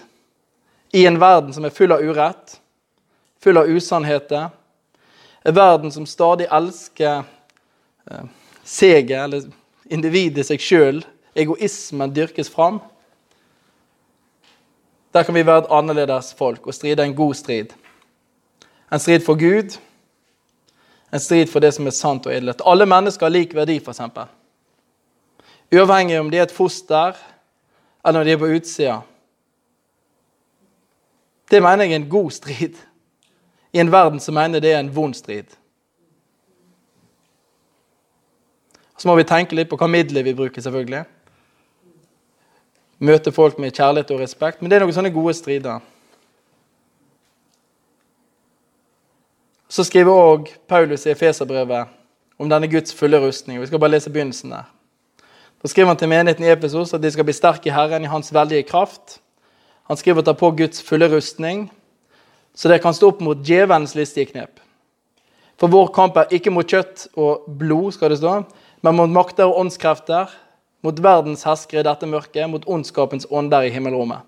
I 0.95 1.07
en 1.07 1.19
verden 1.19 1.51
som 1.55 1.67
er 1.67 1.75
full 1.75 1.91
av 1.91 2.03
urett, 2.03 2.61
full 3.43 3.59
av 3.59 3.67
usannheter, 3.67 4.51
en 5.43 5.55
verden 5.55 5.91
som 5.91 6.07
stadig 6.07 6.47
elsker 6.47 7.25
eh, 8.07 8.27
seger, 8.63 9.25
eller 9.25 9.51
individet 9.91 10.47
seg 10.47 10.63
sjøl, 10.63 11.03
egoismen, 11.35 12.15
dyrkes 12.15 12.51
fram. 12.51 12.81
Der 15.15 15.27
kan 15.27 15.35
vi 15.35 15.47
være 15.47 15.65
et 15.65 15.73
annerledes 15.75 16.35
folk 16.39 16.67
og 16.67 16.75
stride 16.75 17.05
en 17.05 17.17
god 17.19 17.35
strid. 17.35 17.75
En 18.93 18.99
strid 18.99 19.25
for 19.27 19.39
Gud, 19.39 19.77
en 21.13 21.21
strid 21.21 21.51
for 21.51 21.63
det 21.63 21.75
som 21.75 21.87
er 21.87 21.95
sant 21.95 22.27
og 22.27 22.35
edelt. 22.35 22.63
Alle 22.67 22.87
mennesker 22.87 23.27
har 23.27 23.35
lik 23.35 23.55
verdi, 23.55 23.81
f.eks. 23.83 24.03
Uavhengig 25.71 26.19
om 26.21 26.31
de 26.31 26.39
er 26.39 26.47
et 26.47 26.55
foster, 26.55 27.19
eller 28.07 28.21
om 28.21 28.27
de 28.27 28.33
er 28.33 28.41
på 28.41 28.51
utsida. 28.51 29.01
Det 31.51 31.63
mener 31.63 31.85
jeg 31.85 31.93
er 31.93 32.03
en 32.03 32.11
god 32.11 32.31
strid. 32.31 32.79
I 33.73 33.83
en 33.83 33.93
verden 33.93 34.21
som 34.21 34.35
mener 34.35 34.63
det 34.63 34.73
er 34.73 34.81
en 34.81 34.95
vond 34.95 35.15
strid. 35.15 35.51
Så 39.01 39.09
må 39.09 39.15
vi 39.17 39.25
tenke 39.25 39.57
litt 39.57 39.71
på 39.71 39.79
hva 39.81 39.89
midler 39.89 40.27
vi 40.27 40.37
bruker, 40.37 40.61
selvfølgelig. 40.61 41.07
Møte 43.01 43.33
folk 43.33 43.57
med 43.57 43.73
kjærlighet 43.73 44.13
og 44.13 44.21
respekt. 44.21 44.61
Men 44.61 44.69
det 44.69 44.77
er 44.77 44.85
noen 44.85 44.93
sånne 44.93 45.13
gode 45.15 45.33
strider. 45.39 45.81
Så 49.73 49.87
skriver 49.89 50.13
òg 50.13 50.51
Paulus 50.69 51.07
i 51.07 51.15
Efeserbrevet 51.15 51.89
om 52.37 52.51
denne 52.51 52.69
Guds 52.69 52.93
fulle 52.97 53.23
rustning. 53.23 53.63
Vi 53.63 53.71
skal 53.71 53.81
bare 53.81 53.95
lese 53.95 54.13
begynnelsen 54.13 54.53
der. 54.53 54.69
Da 55.63 55.69
skriver 55.69 55.95
han 55.95 56.01
til 56.01 56.13
menigheten 56.13 56.45
i 56.45 56.53
Efesos 56.53 56.93
at 56.97 57.01
de 57.01 57.11
skal 57.15 57.25
bli 57.25 57.37
sterke 57.37 57.71
i 57.71 57.73
Herren 57.73 58.05
i 58.05 58.11
Hans 58.11 58.33
veldige 58.37 58.69
kraft. 58.69 59.21
Han 59.89 59.97
skriver 59.97 60.21
å 60.21 60.29
ta 60.29 60.37
på 60.37 60.53
Guds 60.61 60.85
fulle 60.85 61.09
rustning, 61.09 61.71
så 62.53 62.69
det 62.69 62.83
kan 62.85 62.97
stå 62.97 63.15
opp 63.15 63.25
mot 63.25 63.41
djevelens 63.47 63.97
listige 63.97 64.29
knep. 64.35 64.61
For 65.61 65.73
vår 65.73 65.89
kamp 65.97 66.21
er 66.21 66.33
ikke 66.37 66.53
mot 66.53 66.69
kjøtt 66.69 67.09
og 67.17 67.49
blod, 67.61 67.95
skal 67.97 68.13
det 68.13 68.21
stå, 68.21 68.41
men 68.81 68.97
mot 68.97 69.11
makter 69.11 69.49
og 69.49 69.59
åndskrefter, 69.65 70.31
mot 70.83 71.03
verdens 71.03 71.45
herskere 71.45 71.83
i 71.83 71.89
dette 71.89 72.09
mørket, 72.09 72.49
mot 72.49 72.65
ondskapens 72.67 73.27
ånder 73.31 73.69
i 73.69 73.73
himmelrommet. 73.75 74.25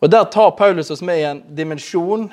Og 0.00 0.10
Der 0.10 0.24
tar 0.24 0.50
Paulus 0.50 0.90
oss 0.90 1.02
med 1.02 1.18
i 1.20 1.24
en 1.28 1.42
dimensjon 1.56 2.30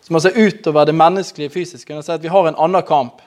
som 0.00 0.16
altså 0.16 0.30
utover 0.36 0.84
det 0.84 0.94
menneskelige 0.94 1.50
fysiske. 1.50 1.94
Han 1.94 2.02
sier 2.02 2.14
at 2.14 2.22
Vi 2.22 2.28
har 2.28 2.48
en 2.48 2.58
annen 2.58 2.82
kamp, 2.82 3.22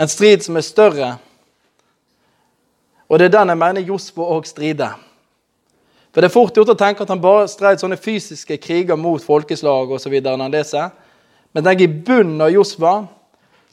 en 0.00 0.08
strid 0.08 0.44
som 0.44 0.56
er 0.56 0.60
større. 0.60 1.16
Og 3.08 3.18
det 3.18 3.26
er 3.26 3.38
den 3.38 3.48
jeg 3.48 3.58
mener 3.58 3.80
Jospo 3.80 4.22
òg 4.22 4.46
strider. 4.46 4.96
For 6.12 6.20
Det 6.20 6.30
er 6.30 6.32
fort 6.32 6.54
gjort 6.56 6.72
å 6.72 6.78
tenke 6.78 7.02
at 7.02 7.08
han 7.12 7.20
bare 7.20 7.48
stred 7.48 7.78
sånne 7.80 7.98
fysiske 8.00 8.56
kriger 8.56 8.96
mot 8.96 9.22
folkeslag 9.22 9.90
osv. 9.92 10.14
Men 11.52 11.64
tenk 11.64 11.80
i 11.80 11.86
bunnen 11.86 12.40
av 12.40 12.50
Josva 12.50 13.06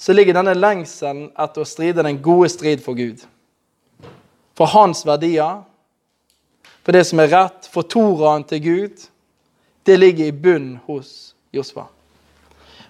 så 0.03 0.13
ligger 0.13 0.35
denne 0.35 0.51
lengselen 0.57 1.29
etter 1.39 1.63
å 1.63 1.67
stride 1.67 2.03
den 2.03 2.17
gode 2.19 2.49
strid 2.51 2.81
for 2.83 2.97
Gud. 2.97 3.21
For 4.51 4.67
hans 4.67 5.05
verdier, 5.07 5.61
for 6.83 6.91
det 6.91 7.05
som 7.07 7.21
er 7.23 7.31
rett, 7.31 7.69
for 7.71 7.87
toraen 7.87 8.43
til 8.43 8.59
Gud. 8.65 9.05
Det 9.87 9.95
ligger 9.95 10.27
i 10.27 10.35
bunnen 10.35 10.81
hos 10.89 11.31
Josfa. 11.55 11.85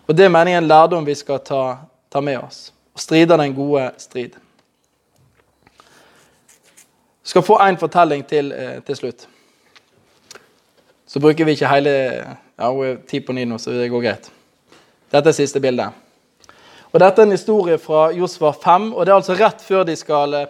Og 0.08 0.15
Det 0.17 0.26
mener 0.26 0.56
jeg 0.56 0.58
er 0.58 0.63
en 0.63 0.71
lærdom 0.71 1.06
vi 1.06 1.13
skal 1.13 1.38
ta, 1.45 1.62
ta 2.10 2.21
med 2.21 2.39
oss. 2.41 2.73
Og 2.97 3.06
stride 3.06 3.38
den 3.38 3.54
gode 3.54 3.91
strid. 4.02 4.34
Vi 7.21 7.30
skal 7.30 7.45
få 7.45 7.60
én 7.62 7.78
fortelling 7.78 8.26
til 8.26 8.52
eh, 8.52 8.80
til 8.82 8.95
slutt. 8.95 9.28
Så 11.06 11.19
bruker 11.21 11.45
vi 11.45 11.54
ikke 11.54 11.69
hele 11.69 11.89
ja, 12.58 12.71
Hun 12.71 12.86
er 12.86 12.97
ti 13.06 13.19
på 13.19 13.38
ni 13.38 13.45
nå, 13.45 13.62
så 13.62 13.69
det 13.69 13.91
går 13.93 14.02
greit. 14.02 14.32
Dette 15.13 15.30
er 15.30 15.38
siste 15.38 15.62
bildet. 15.62 16.03
Og 16.94 17.02
Dette 17.02 17.24
er 17.24 17.26
en 17.26 17.34
historie 17.34 17.80
fra 17.82 18.12
Josfa 18.14 18.52
5, 18.54 18.92
og 18.94 19.02
det 19.02 19.12
er 19.12 19.18
altså 19.18 19.36
rett 19.38 19.62
før 19.66 19.86
de 19.88 19.96
skal 19.98 20.36
eh, 20.38 20.50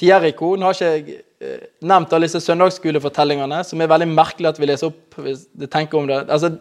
til 0.00 0.08
Jeriko. 0.10 0.56
Nå 0.58 0.66
har 0.66 0.74
ikke 0.74 0.88
jeg 0.88 1.20
eh, 1.46 1.68
nevnt 1.86 2.10
alle 2.16 2.26
disse 2.26 2.40
søndagsskolefortellingene, 2.42 3.60
som 3.68 3.78
er 3.78 3.90
veldig 3.92 4.08
merkelig 4.10 4.50
at 4.50 4.58
vi 4.58 4.66
leser 4.66 4.90
opp. 4.90 5.20
hvis 5.22 5.44
du 5.54 5.68
tenker 5.70 6.00
om 6.00 6.08
det. 6.10 6.24
Altså, 6.26 6.56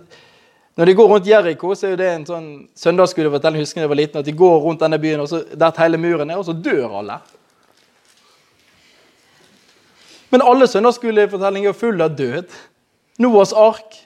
når 0.78 0.86
de 0.86 0.96
går 1.00 1.10
rundt 1.10 1.30
Jeriko, 1.32 1.72
så 1.74 1.90
er 1.90 1.98
det 1.98 2.12
en 2.12 2.28
sånn 2.28 2.52
søndagsskolefortelling 2.78 3.66
husker 3.66 3.82
jeg 3.82 3.90
var 3.90 3.98
liten, 3.98 4.22
at 4.22 4.30
de 4.30 4.36
går 4.44 4.62
rundt 4.68 4.86
denne 4.86 5.02
byen, 5.02 5.26
så 5.28 5.42
der 5.58 5.82
hele 5.82 5.98
muren 5.98 6.30
er, 6.30 6.38
og 6.38 6.46
så 6.46 6.54
dør 6.54 7.00
alle. 7.02 7.18
Men 10.30 10.46
alle 10.46 10.70
søndagsskolefortellinger 10.70 11.74
er 11.74 11.82
fulle 11.82 12.06
av 12.06 12.14
død. 12.14 12.54
Noas 13.26 13.58
ark. 13.58 13.98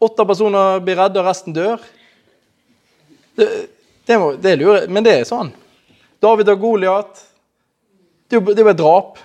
Åtte 0.00 0.24
personer 0.24 0.78
blir 0.86 1.02
redde, 1.02 1.18
og 1.18 1.26
resten 1.26 1.58
dør. 1.58 1.82
Det, 3.34 3.50
det, 4.06 4.18
må, 4.18 4.32
det 4.36 4.56
lurer, 4.58 4.86
men 4.88 5.04
det 5.04 5.16
er 5.20 5.26
sånn. 5.28 5.52
David 6.20 6.48
og 6.52 6.60
Goliat. 6.60 7.24
Det 8.30 8.38
er 8.38 8.62
jo 8.62 8.70
et 8.70 8.78
drap. 8.78 9.18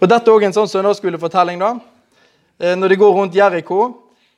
Og 0.00 0.08
Dette 0.08 0.30
er 0.30 0.34
òg 0.34 0.46
en 0.48 0.56
sånn 0.56 0.70
søndagsskolefortelling. 0.70 1.58
da, 1.58 1.78
eh, 2.58 2.76
Når 2.76 2.88
de 2.88 2.96
går 2.96 3.12
rundt 3.12 3.34
Jeriko. 3.34 3.80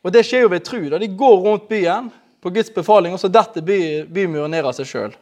Og 0.03 0.13
det 0.13 0.25
skjer 0.27 0.43
jo 0.43 0.49
ved 0.49 0.65
tru. 0.65 0.89
da, 0.91 0.99
De 0.99 1.07
går 1.07 1.37
rundt 1.43 1.69
byen 1.69 2.11
på 2.43 2.51
Guds 2.51 2.75
befaling, 2.75 3.13
og 3.15 3.21
så 3.21 3.31
detter 3.31 3.63
by, 3.63 4.05
bymuren 4.11 4.51
ned 4.51 4.67
av 4.67 4.75
seg 4.75 4.87
sjøl. 4.87 5.13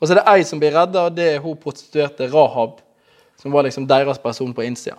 Og 0.00 0.08
så 0.08 0.14
er 0.14 0.20
det 0.22 0.28
ei 0.32 0.44
som 0.44 0.60
blir 0.60 0.72
redda, 0.72 1.06
og 1.06 1.14
det 1.14 1.34
er 1.34 1.42
hun 1.44 1.56
prostituerte 1.56 2.30
Rahab, 2.32 2.80
som 3.40 3.52
var 3.52 3.64
liksom 3.64 3.86
deres 3.86 4.18
person 4.18 4.54
på 4.54 4.64
innsida. 4.64 4.96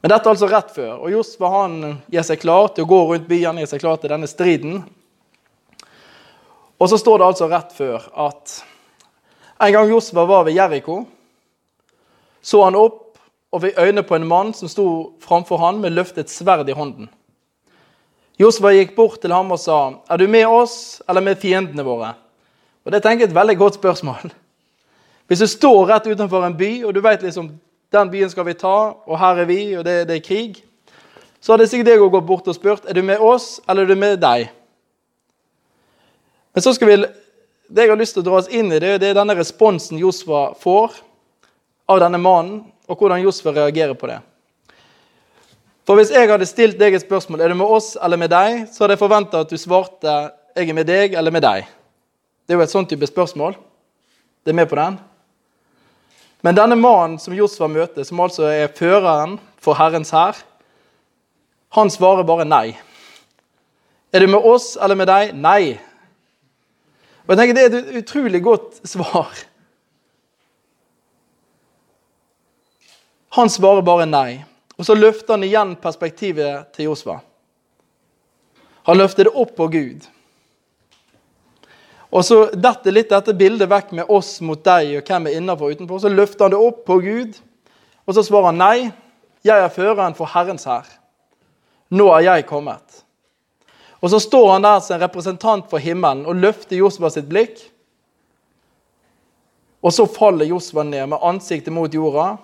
Men 0.00 0.14
dette 0.14 0.24
er 0.24 0.32
altså 0.32 0.48
rett 0.48 0.70
før. 0.72 0.94
Og 1.04 1.12
Josfa 1.12 1.50
han 1.52 2.00
gir 2.10 2.24
seg 2.24 2.40
klar 2.40 2.70
til 2.72 2.86
å 2.86 2.88
gå 2.88 3.00
rundt 3.10 3.28
byen, 3.28 3.60
gir 3.60 3.68
seg 3.68 3.82
klar 3.82 4.00
til 4.00 4.08
denne 4.08 4.28
striden. 4.30 4.80
Og 6.80 6.88
så 6.88 6.98
står 6.98 7.20
det 7.20 7.28
altså 7.28 7.48
rett 7.50 7.72
før 7.76 8.08
at 8.26 8.56
en 9.60 9.72
gang 9.72 9.90
Josfa 9.92 10.24
var 10.24 10.46
ved 10.46 10.56
Jeriko, 10.56 11.02
så 12.40 12.62
han 12.64 12.78
opp 12.80 13.18
og 13.52 13.64
fikk 13.64 13.80
øyne 13.82 14.04
på 14.06 14.16
en 14.16 14.28
mann 14.28 14.54
som 14.56 14.70
sto 14.70 14.86
framfor 15.20 15.60
han 15.60 15.82
med 15.82 15.92
løftet 15.92 16.32
sverd 16.32 16.68
i 16.70 16.76
hånden. 16.76 17.10
Josfa 18.40 18.72
gikk 18.72 18.94
bort 18.96 19.20
til 19.20 19.32
ham 19.32 19.52
og 19.52 19.58
sa, 19.58 20.00
'Er 20.08 20.16
du 20.16 20.26
med 20.28 20.46
oss 20.46 21.02
eller 21.08 21.20
med 21.20 21.36
fiendene 21.36 21.84
våre?' 21.84 22.14
Og 22.86 22.92
Det 22.92 23.02
tenker 23.02 23.26
jeg 23.26 23.28
er 23.28 23.30
et 23.30 23.34
veldig 23.34 23.58
godt 23.58 23.74
spørsmål. 23.74 24.32
Hvis 25.26 25.38
du 25.38 25.46
står 25.46 25.86
rett 25.86 26.06
utenfor 26.06 26.46
en 26.46 26.56
by, 26.56 26.84
og 26.84 26.94
du 26.94 27.00
vet 27.00 27.22
liksom 27.22 27.60
den 27.92 28.10
byen 28.10 28.30
skal 28.30 28.46
vi 28.46 28.52
ta, 28.52 28.94
og 29.06 29.18
her 29.18 29.36
er 29.36 29.44
vi, 29.44 29.76
og 29.76 29.84
det, 29.84 30.08
det 30.08 30.16
er 30.16 30.28
krig, 30.28 30.64
så 31.40 31.52
hadde 31.52 31.66
sikkert 31.66 31.88
jeg 31.88 31.98
gått 31.98 32.26
bort 32.26 32.48
og 32.48 32.54
spurt 32.54 32.84
er 32.88 32.94
du 32.94 33.02
med 33.02 33.18
oss 33.18 33.60
eller 33.68 33.82
er 33.82 33.86
du 33.86 33.94
med 33.94 34.16
deg. 34.20 34.50
Men 36.54 36.64
så 36.64 36.74
skal 36.74 36.90
vi, 36.90 36.96
det 37.68 37.84
jeg 37.84 37.92
har 37.92 38.00
lyst 38.00 38.16
til 38.16 38.24
å 38.24 38.28
dra 38.30 38.40
oss 38.40 38.50
inn 38.50 38.72
i, 38.72 38.80
det, 38.82 38.96
det 39.02 39.12
er 39.12 39.18
denne 39.20 39.36
responsen 39.38 40.00
Josfa 40.00 40.50
får 40.58 40.96
av 41.90 42.02
denne 42.02 42.18
mannen, 42.22 42.64
og 42.90 42.98
hvordan 42.98 43.22
Josfa 43.22 43.52
reagerer 43.54 43.94
på 43.98 44.10
det. 44.10 44.18
For 45.86 45.98
Hvis 45.98 46.12
jeg 46.14 46.28
hadde 46.30 46.46
stilt 46.46 46.78
deg 46.78 46.94
et 46.94 47.02
spørsmål 47.02 47.40
er 47.42 47.50
du 47.50 47.56
med 47.58 47.70
oss 47.78 47.96
eller 47.98 48.18
med 48.20 48.30
deg, 48.30 48.66
så 48.70 48.84
hadde 48.84 48.94
jeg 48.94 49.02
forventa 49.02 49.42
at 49.42 49.50
du 49.50 49.58
svarte 49.58 50.16
jeg 50.54 50.68
er 50.68 50.76
med 50.76 50.86
deg 50.86 51.14
eller 51.18 51.34
med 51.34 51.42
deg. 51.42 51.66
Det 52.46 52.54
er 52.54 52.58
jo 52.58 52.66
et 52.66 52.72
sånn 52.72 52.86
type 52.90 53.06
spørsmål. 53.06 53.54
Det 54.42 54.52
er 54.52 54.58
med 54.58 54.68
på 54.70 54.78
den. 54.78 54.98
Men 56.46 56.56
denne 56.56 56.78
mannen 56.78 57.18
som 57.22 57.34
Josfa 57.36 57.68
møter, 57.70 58.04
som 58.06 58.22
altså 58.22 58.48
er 58.48 58.72
føreren 58.74 59.36
for 59.60 59.78
Herrens 59.78 60.12
hær, 60.14 60.38
han 61.76 61.90
svarer 61.92 62.26
bare 62.26 62.46
nei. 62.48 62.78
Er 64.10 64.24
du 64.24 64.30
med 64.32 64.46
oss 64.46 64.72
eller 64.80 64.98
med 64.98 65.06
deg? 65.10 65.34
Nei. 65.38 65.78
Og 67.30 67.36
jeg 67.36 67.38
tenker 67.38 67.54
Det 67.54 67.64
er 67.64 67.74
et 67.78 67.98
utrolig 68.02 68.42
godt 68.42 68.80
svar. 68.90 69.30
Han 73.38 73.50
svarer 73.52 73.86
bare 73.86 74.06
nei. 74.10 74.40
Og 74.74 74.88
så 74.88 74.96
løfter 74.98 75.36
han 75.36 75.44
igjen 75.46 75.76
perspektivet 75.78 76.72
til 76.74 76.88
Josva. 76.88 77.20
Han 78.88 78.98
løfter 78.98 79.28
det 79.28 79.36
opp 79.38 79.52
på 79.54 79.68
Gud. 79.70 80.08
Og 82.10 82.24
så 82.26 82.40
detter 82.50 82.96
litt 82.96 83.12
dette 83.12 83.36
bildet 83.38 83.70
vekk 83.70 83.92
med 83.94 84.10
oss 84.10 84.40
mot 84.42 84.58
deg 84.66 84.96
og 84.98 85.06
hvem 85.06 85.28
er 85.30 85.36
innenfor 85.38 85.68
og 85.68 85.76
utenfor. 85.76 86.00
Så 86.02 86.10
løfter 86.10 86.48
han 86.48 86.56
det 86.56 86.62
opp 86.64 86.80
på 86.88 86.96
Gud, 87.04 87.38
og 88.08 88.16
så 88.16 88.24
svarer 88.26 88.50
han 88.50 88.58
nei. 88.58 88.90
Jeg 89.46 89.62
er 89.62 89.70
føreren 89.70 90.16
for 90.18 90.32
Herrens 90.34 90.66
hær. 90.66 90.88
Nå 91.94 92.10
er 92.16 92.26
jeg 92.26 92.48
kommet. 92.50 93.04
Og 94.00 94.10
så 94.10 94.20
står 94.20 94.52
han 94.52 94.64
der 94.64 94.80
som 94.80 94.96
en 94.96 95.02
representant 95.04 95.66
for 95.70 95.82
himmelen 95.82 96.26
og 96.26 96.38
løfter 96.40 96.78
Josva 96.80 97.10
sitt 97.12 97.28
blikk. 97.28 97.58
Og 99.80 99.92
så 99.92 100.06
faller 100.08 100.48
Josva 100.48 100.84
ned 100.84 101.12
med 101.12 101.24
ansiktet 101.24 101.72
mot 101.72 101.92
jorda 101.92 102.36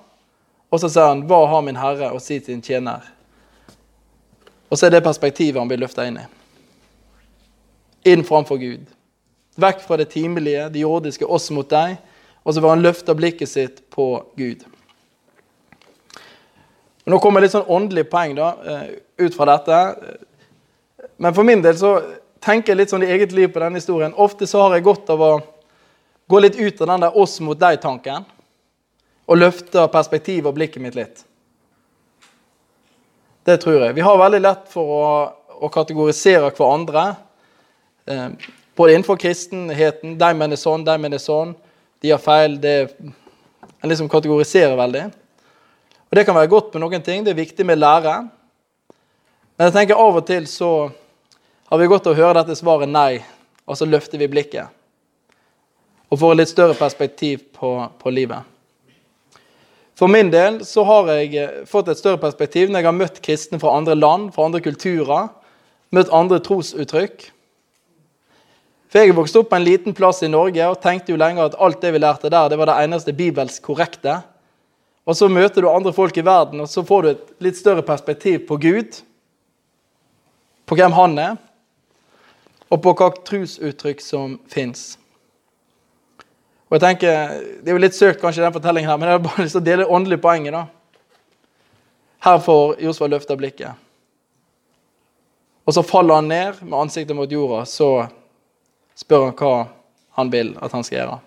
og 0.70 0.80
så 0.80 0.88
sier 0.90 1.06
han, 1.06 1.22
'Hva 1.22 1.46
har 1.46 1.62
min 1.62 1.76
Herre 1.76 2.10
å 2.12 2.20
si 2.20 2.38
til 2.40 2.54
sin 2.54 2.62
tjener?' 2.62 3.12
Og 4.70 4.78
så 4.78 4.86
er 4.86 4.90
det 4.90 5.04
perspektivet 5.04 5.60
han 5.60 5.68
blir 5.68 5.78
løfta 5.78 6.06
inn 6.06 6.18
i. 6.18 6.26
Inn 8.10 8.24
framfor 8.24 8.58
Gud. 8.58 8.86
Vekk 9.56 9.80
fra 9.80 9.96
det 9.96 10.10
timelige, 10.10 10.68
det 10.72 10.82
jordiske, 10.82 11.26
oss 11.26 11.50
mot 11.50 11.68
deg. 11.70 11.98
Og 12.44 12.54
så 12.54 12.60
vil 12.60 12.70
han 12.70 12.82
løfte 12.82 13.14
blikket 13.14 13.48
sitt 13.48 13.90
på 13.90 14.26
Gud. 14.36 14.64
Nå 17.06 17.18
kommer 17.22 17.40
litt 17.40 17.52
sånn 17.52 17.70
åndelig 17.70 18.10
poeng 18.10 18.34
da, 18.34 18.56
eh, 18.66 18.98
ut 19.18 19.34
fra 19.34 19.44
dette. 19.56 20.18
Men 21.16 21.34
for 21.34 21.44
min 21.48 21.62
del 21.64 21.76
så 21.78 21.92
tenker 22.44 22.72
jeg 22.72 22.82
litt 22.82 22.92
sånn 22.92 23.04
i 23.06 23.10
eget 23.12 23.32
liv 23.32 23.48
på 23.52 23.62
denne 23.62 23.80
historien. 23.80 24.14
Ofte 24.16 24.46
så 24.48 24.66
har 24.66 24.76
jeg 24.76 24.86
godt 24.86 25.12
av 25.14 25.22
å 25.22 25.32
gå 26.28 26.40
litt 26.42 26.58
ut 26.58 26.80
av 26.82 26.90
den 26.92 27.06
der 27.06 27.16
oss 27.18 27.38
mot 27.40 27.58
deg-tanken 27.58 28.26
og 29.26 29.40
løfte 29.40 29.86
perspektivet 29.90 30.48
og 30.50 30.56
blikket 30.58 30.82
mitt 30.82 30.98
litt. 30.98 31.24
Det 33.46 33.58
tror 33.62 33.78
jeg. 33.78 33.94
Vi 33.94 34.02
har 34.02 34.18
veldig 34.18 34.42
lett 34.42 34.64
for 34.70 34.90
å, 34.90 35.10
å 35.62 35.70
kategorisere 35.72 36.50
hverandre. 36.50 37.04
Eh, 38.10 38.28
både 38.76 38.94
innenfor 38.94 39.18
kristenheten. 39.22 40.16
De 40.18 40.30
mener 40.34 40.58
sånn, 40.58 40.84
de 40.86 40.96
mener 40.98 41.22
sånn. 41.22 41.54
De 42.02 42.10
har 42.10 42.22
feil. 42.22 42.58
Det 42.60 42.76
En 43.82 43.90
liksom 43.90 44.08
kategoriserer 44.08 44.74
veldig. 44.78 45.04
Og 46.10 46.16
Det 46.16 46.24
kan 46.24 46.34
være 46.34 46.50
godt 46.50 46.74
med 46.74 46.82
noen 46.82 47.02
ting. 47.02 47.24
Det 47.24 47.30
er 47.34 47.38
viktig 47.38 47.66
med 47.66 47.78
lære. 47.78 48.14
Men 49.56 49.68
jeg 49.68 49.74
tenker 49.74 50.00
av 50.00 50.16
og 50.16 50.26
til 50.26 50.46
så 50.50 50.70
har 51.66 51.78
vi 51.78 51.86
godt 51.90 52.06
av 52.06 52.14
å 52.14 52.18
høre 52.20 52.40
dette 52.40 52.54
svaret 52.58 52.90
nei, 52.90 53.22
og 53.66 53.78
så 53.78 53.88
løfter 53.88 54.20
vi 54.22 54.28
blikket. 54.30 54.70
Og 56.06 56.20
får 56.20 56.36
et 56.36 56.40
litt 56.44 56.52
større 56.52 56.76
perspektiv 56.78 57.48
på, 57.56 57.70
på 57.98 58.12
livet. 58.14 58.46
For 59.96 60.12
min 60.12 60.28
del 60.30 60.60
så 60.68 60.84
har 60.86 61.08
jeg 61.14 61.32
eh, 61.40 61.62
fått 61.66 61.88
et 61.88 61.98
større 61.98 62.20
perspektiv 62.22 62.68
når 62.68 62.82
jeg 62.82 62.88
har 62.90 62.98
møtt 62.98 63.22
kristne 63.24 63.58
fra 63.58 63.72
andre 63.78 63.96
land, 63.96 64.28
fra 64.34 64.44
andre 64.46 64.60
kulturer, 64.62 65.30
møtt 65.96 66.12
andre 66.14 66.38
trosuttrykk. 66.44 67.24
For 68.92 69.02
Jeg 69.02 69.16
vokste 69.16 69.40
opp 69.40 69.50
på 69.50 69.58
en 69.58 69.66
liten 69.66 69.96
plass 69.96 70.22
i 70.22 70.30
Norge 70.30 70.68
og 70.70 70.78
tenkte 70.84 71.14
jo 71.14 71.18
lenge 71.18 71.42
at 71.42 71.56
alt 71.58 71.80
det 71.82 71.94
vi 71.96 72.02
lærte 72.04 72.30
der, 72.30 72.52
det 72.52 72.60
var 72.60 72.70
det 72.70 72.78
eneste 72.84 73.16
bibelsk 73.16 73.64
korrekte. 73.66 74.20
Og 75.06 75.16
så 75.16 75.30
møter 75.32 75.64
du 75.64 75.70
andre 75.70 75.94
folk 75.96 76.14
i 76.18 76.24
verden, 76.26 76.60
og 76.62 76.70
så 76.70 76.84
får 76.86 77.02
du 77.02 77.10
et 77.10 77.26
litt 77.48 77.58
større 77.58 77.82
perspektiv 77.86 78.44
på 78.46 78.58
Gud, 78.62 79.00
på 80.66 80.78
hvem 80.78 80.94
han 80.94 81.18
er, 81.22 81.36
og 82.70 82.82
på 82.82 82.94
hva 82.98 83.10
trosuttrykk 83.26 84.00
som 84.02 84.38
fins. 84.50 84.96
Og 86.66 86.76
jeg 86.76 86.82
tenker, 86.82 87.28
Det 87.62 87.70
er 87.70 87.72
jo 87.72 87.82
litt 87.82 87.94
søkt 87.94 88.20
kanskje 88.20 88.42
den 88.42 88.52
fortellingen 88.52 88.90
her, 88.90 88.96
men 88.96 89.08
jeg 89.08 89.18
har 89.18 89.24
bare 89.28 89.42
lyst 89.44 89.54
til 89.54 89.62
å 89.62 89.68
dele 89.70 89.86
åndelige 89.86 90.22
poenget. 90.22 90.52
da. 90.52 90.66
Her 92.26 92.38
får 92.38 92.80
Josfa 92.82 93.06
løfta 93.06 93.36
blikket. 93.36 93.70
Og 95.66 95.74
så 95.74 95.82
faller 95.82 96.14
han 96.14 96.28
ned 96.28 96.62
med 96.62 96.78
ansiktet 96.78 97.16
mot 97.16 97.30
jorda. 97.30 97.64
Så 97.64 98.08
spør 98.94 99.28
han 99.28 99.36
hva 99.38 99.68
han 100.16 100.32
vil 100.32 100.56
at 100.62 100.72
han 100.72 100.84
skal 100.84 100.98
gjøre. 100.98 101.18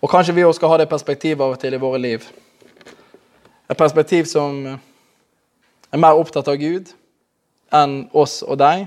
Og 0.00 0.10
kanskje 0.10 0.34
vi 0.34 0.44
også 0.44 0.58
skal 0.58 0.72
ha 0.72 0.78
det 0.78 0.90
perspektivet 0.90 1.40
av 1.42 1.56
og 1.56 1.60
til 1.60 1.74
i 1.74 1.80
våre 1.80 1.98
liv. 1.98 2.24
Et 3.68 3.76
perspektiv 3.76 4.24
som 4.30 4.64
er 5.92 6.00
mer 6.00 6.18
opptatt 6.18 6.48
av 6.48 6.56
Gud 6.60 6.92
enn 7.74 8.08
oss 8.16 8.40
og 8.42 8.60
deg. 8.60 8.86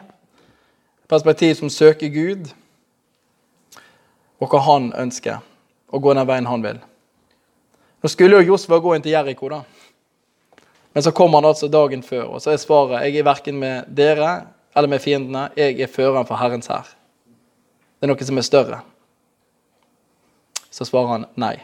Perspektiv 1.11 1.57
som 1.59 1.69
søker 1.69 2.07
Gud 2.07 2.53
og 4.39 4.47
hva 4.47 4.61
han 4.63 4.87
ønsker, 4.97 5.41
og 5.91 6.01
gå 6.01 6.13
den 6.15 6.27
veien 6.29 6.47
han 6.47 6.63
vil. 6.63 6.79
Nå 8.01 8.09
skulle 8.09 8.39
jo 8.39 8.53
Josfa 8.53 8.79
gå 8.81 8.95
inn 8.95 9.03
til 9.03 9.13
Jeriko, 9.13 9.49
da. 9.51 9.59
Men 10.95 11.03
så 11.03 11.11
kommer 11.15 11.41
han 11.41 11.49
altså 11.51 11.67
dagen 11.71 12.01
før, 12.03 12.31
og 12.31 12.41
så 12.41 12.53
er 12.53 12.61
svaret 12.63 13.05
jeg 13.05 13.19
er 13.19 13.27
verken 13.27 13.59
med 13.59 13.91
dere 13.91 14.31
eller 14.75 14.89
med 14.91 15.03
fiendene. 15.03 15.49
Jeg 15.59 15.77
er 15.83 15.91
føreren 15.91 16.27
for 16.27 16.39
Herrens 16.39 16.71
hær. 16.71 16.87
Det 17.99 18.07
er 18.07 18.11
noe 18.11 18.27
som 18.31 18.39
er 18.39 18.47
større. 18.47 18.79
Så 20.71 20.87
svarer 20.87 21.17
han 21.17 21.27
nei. 21.39 21.57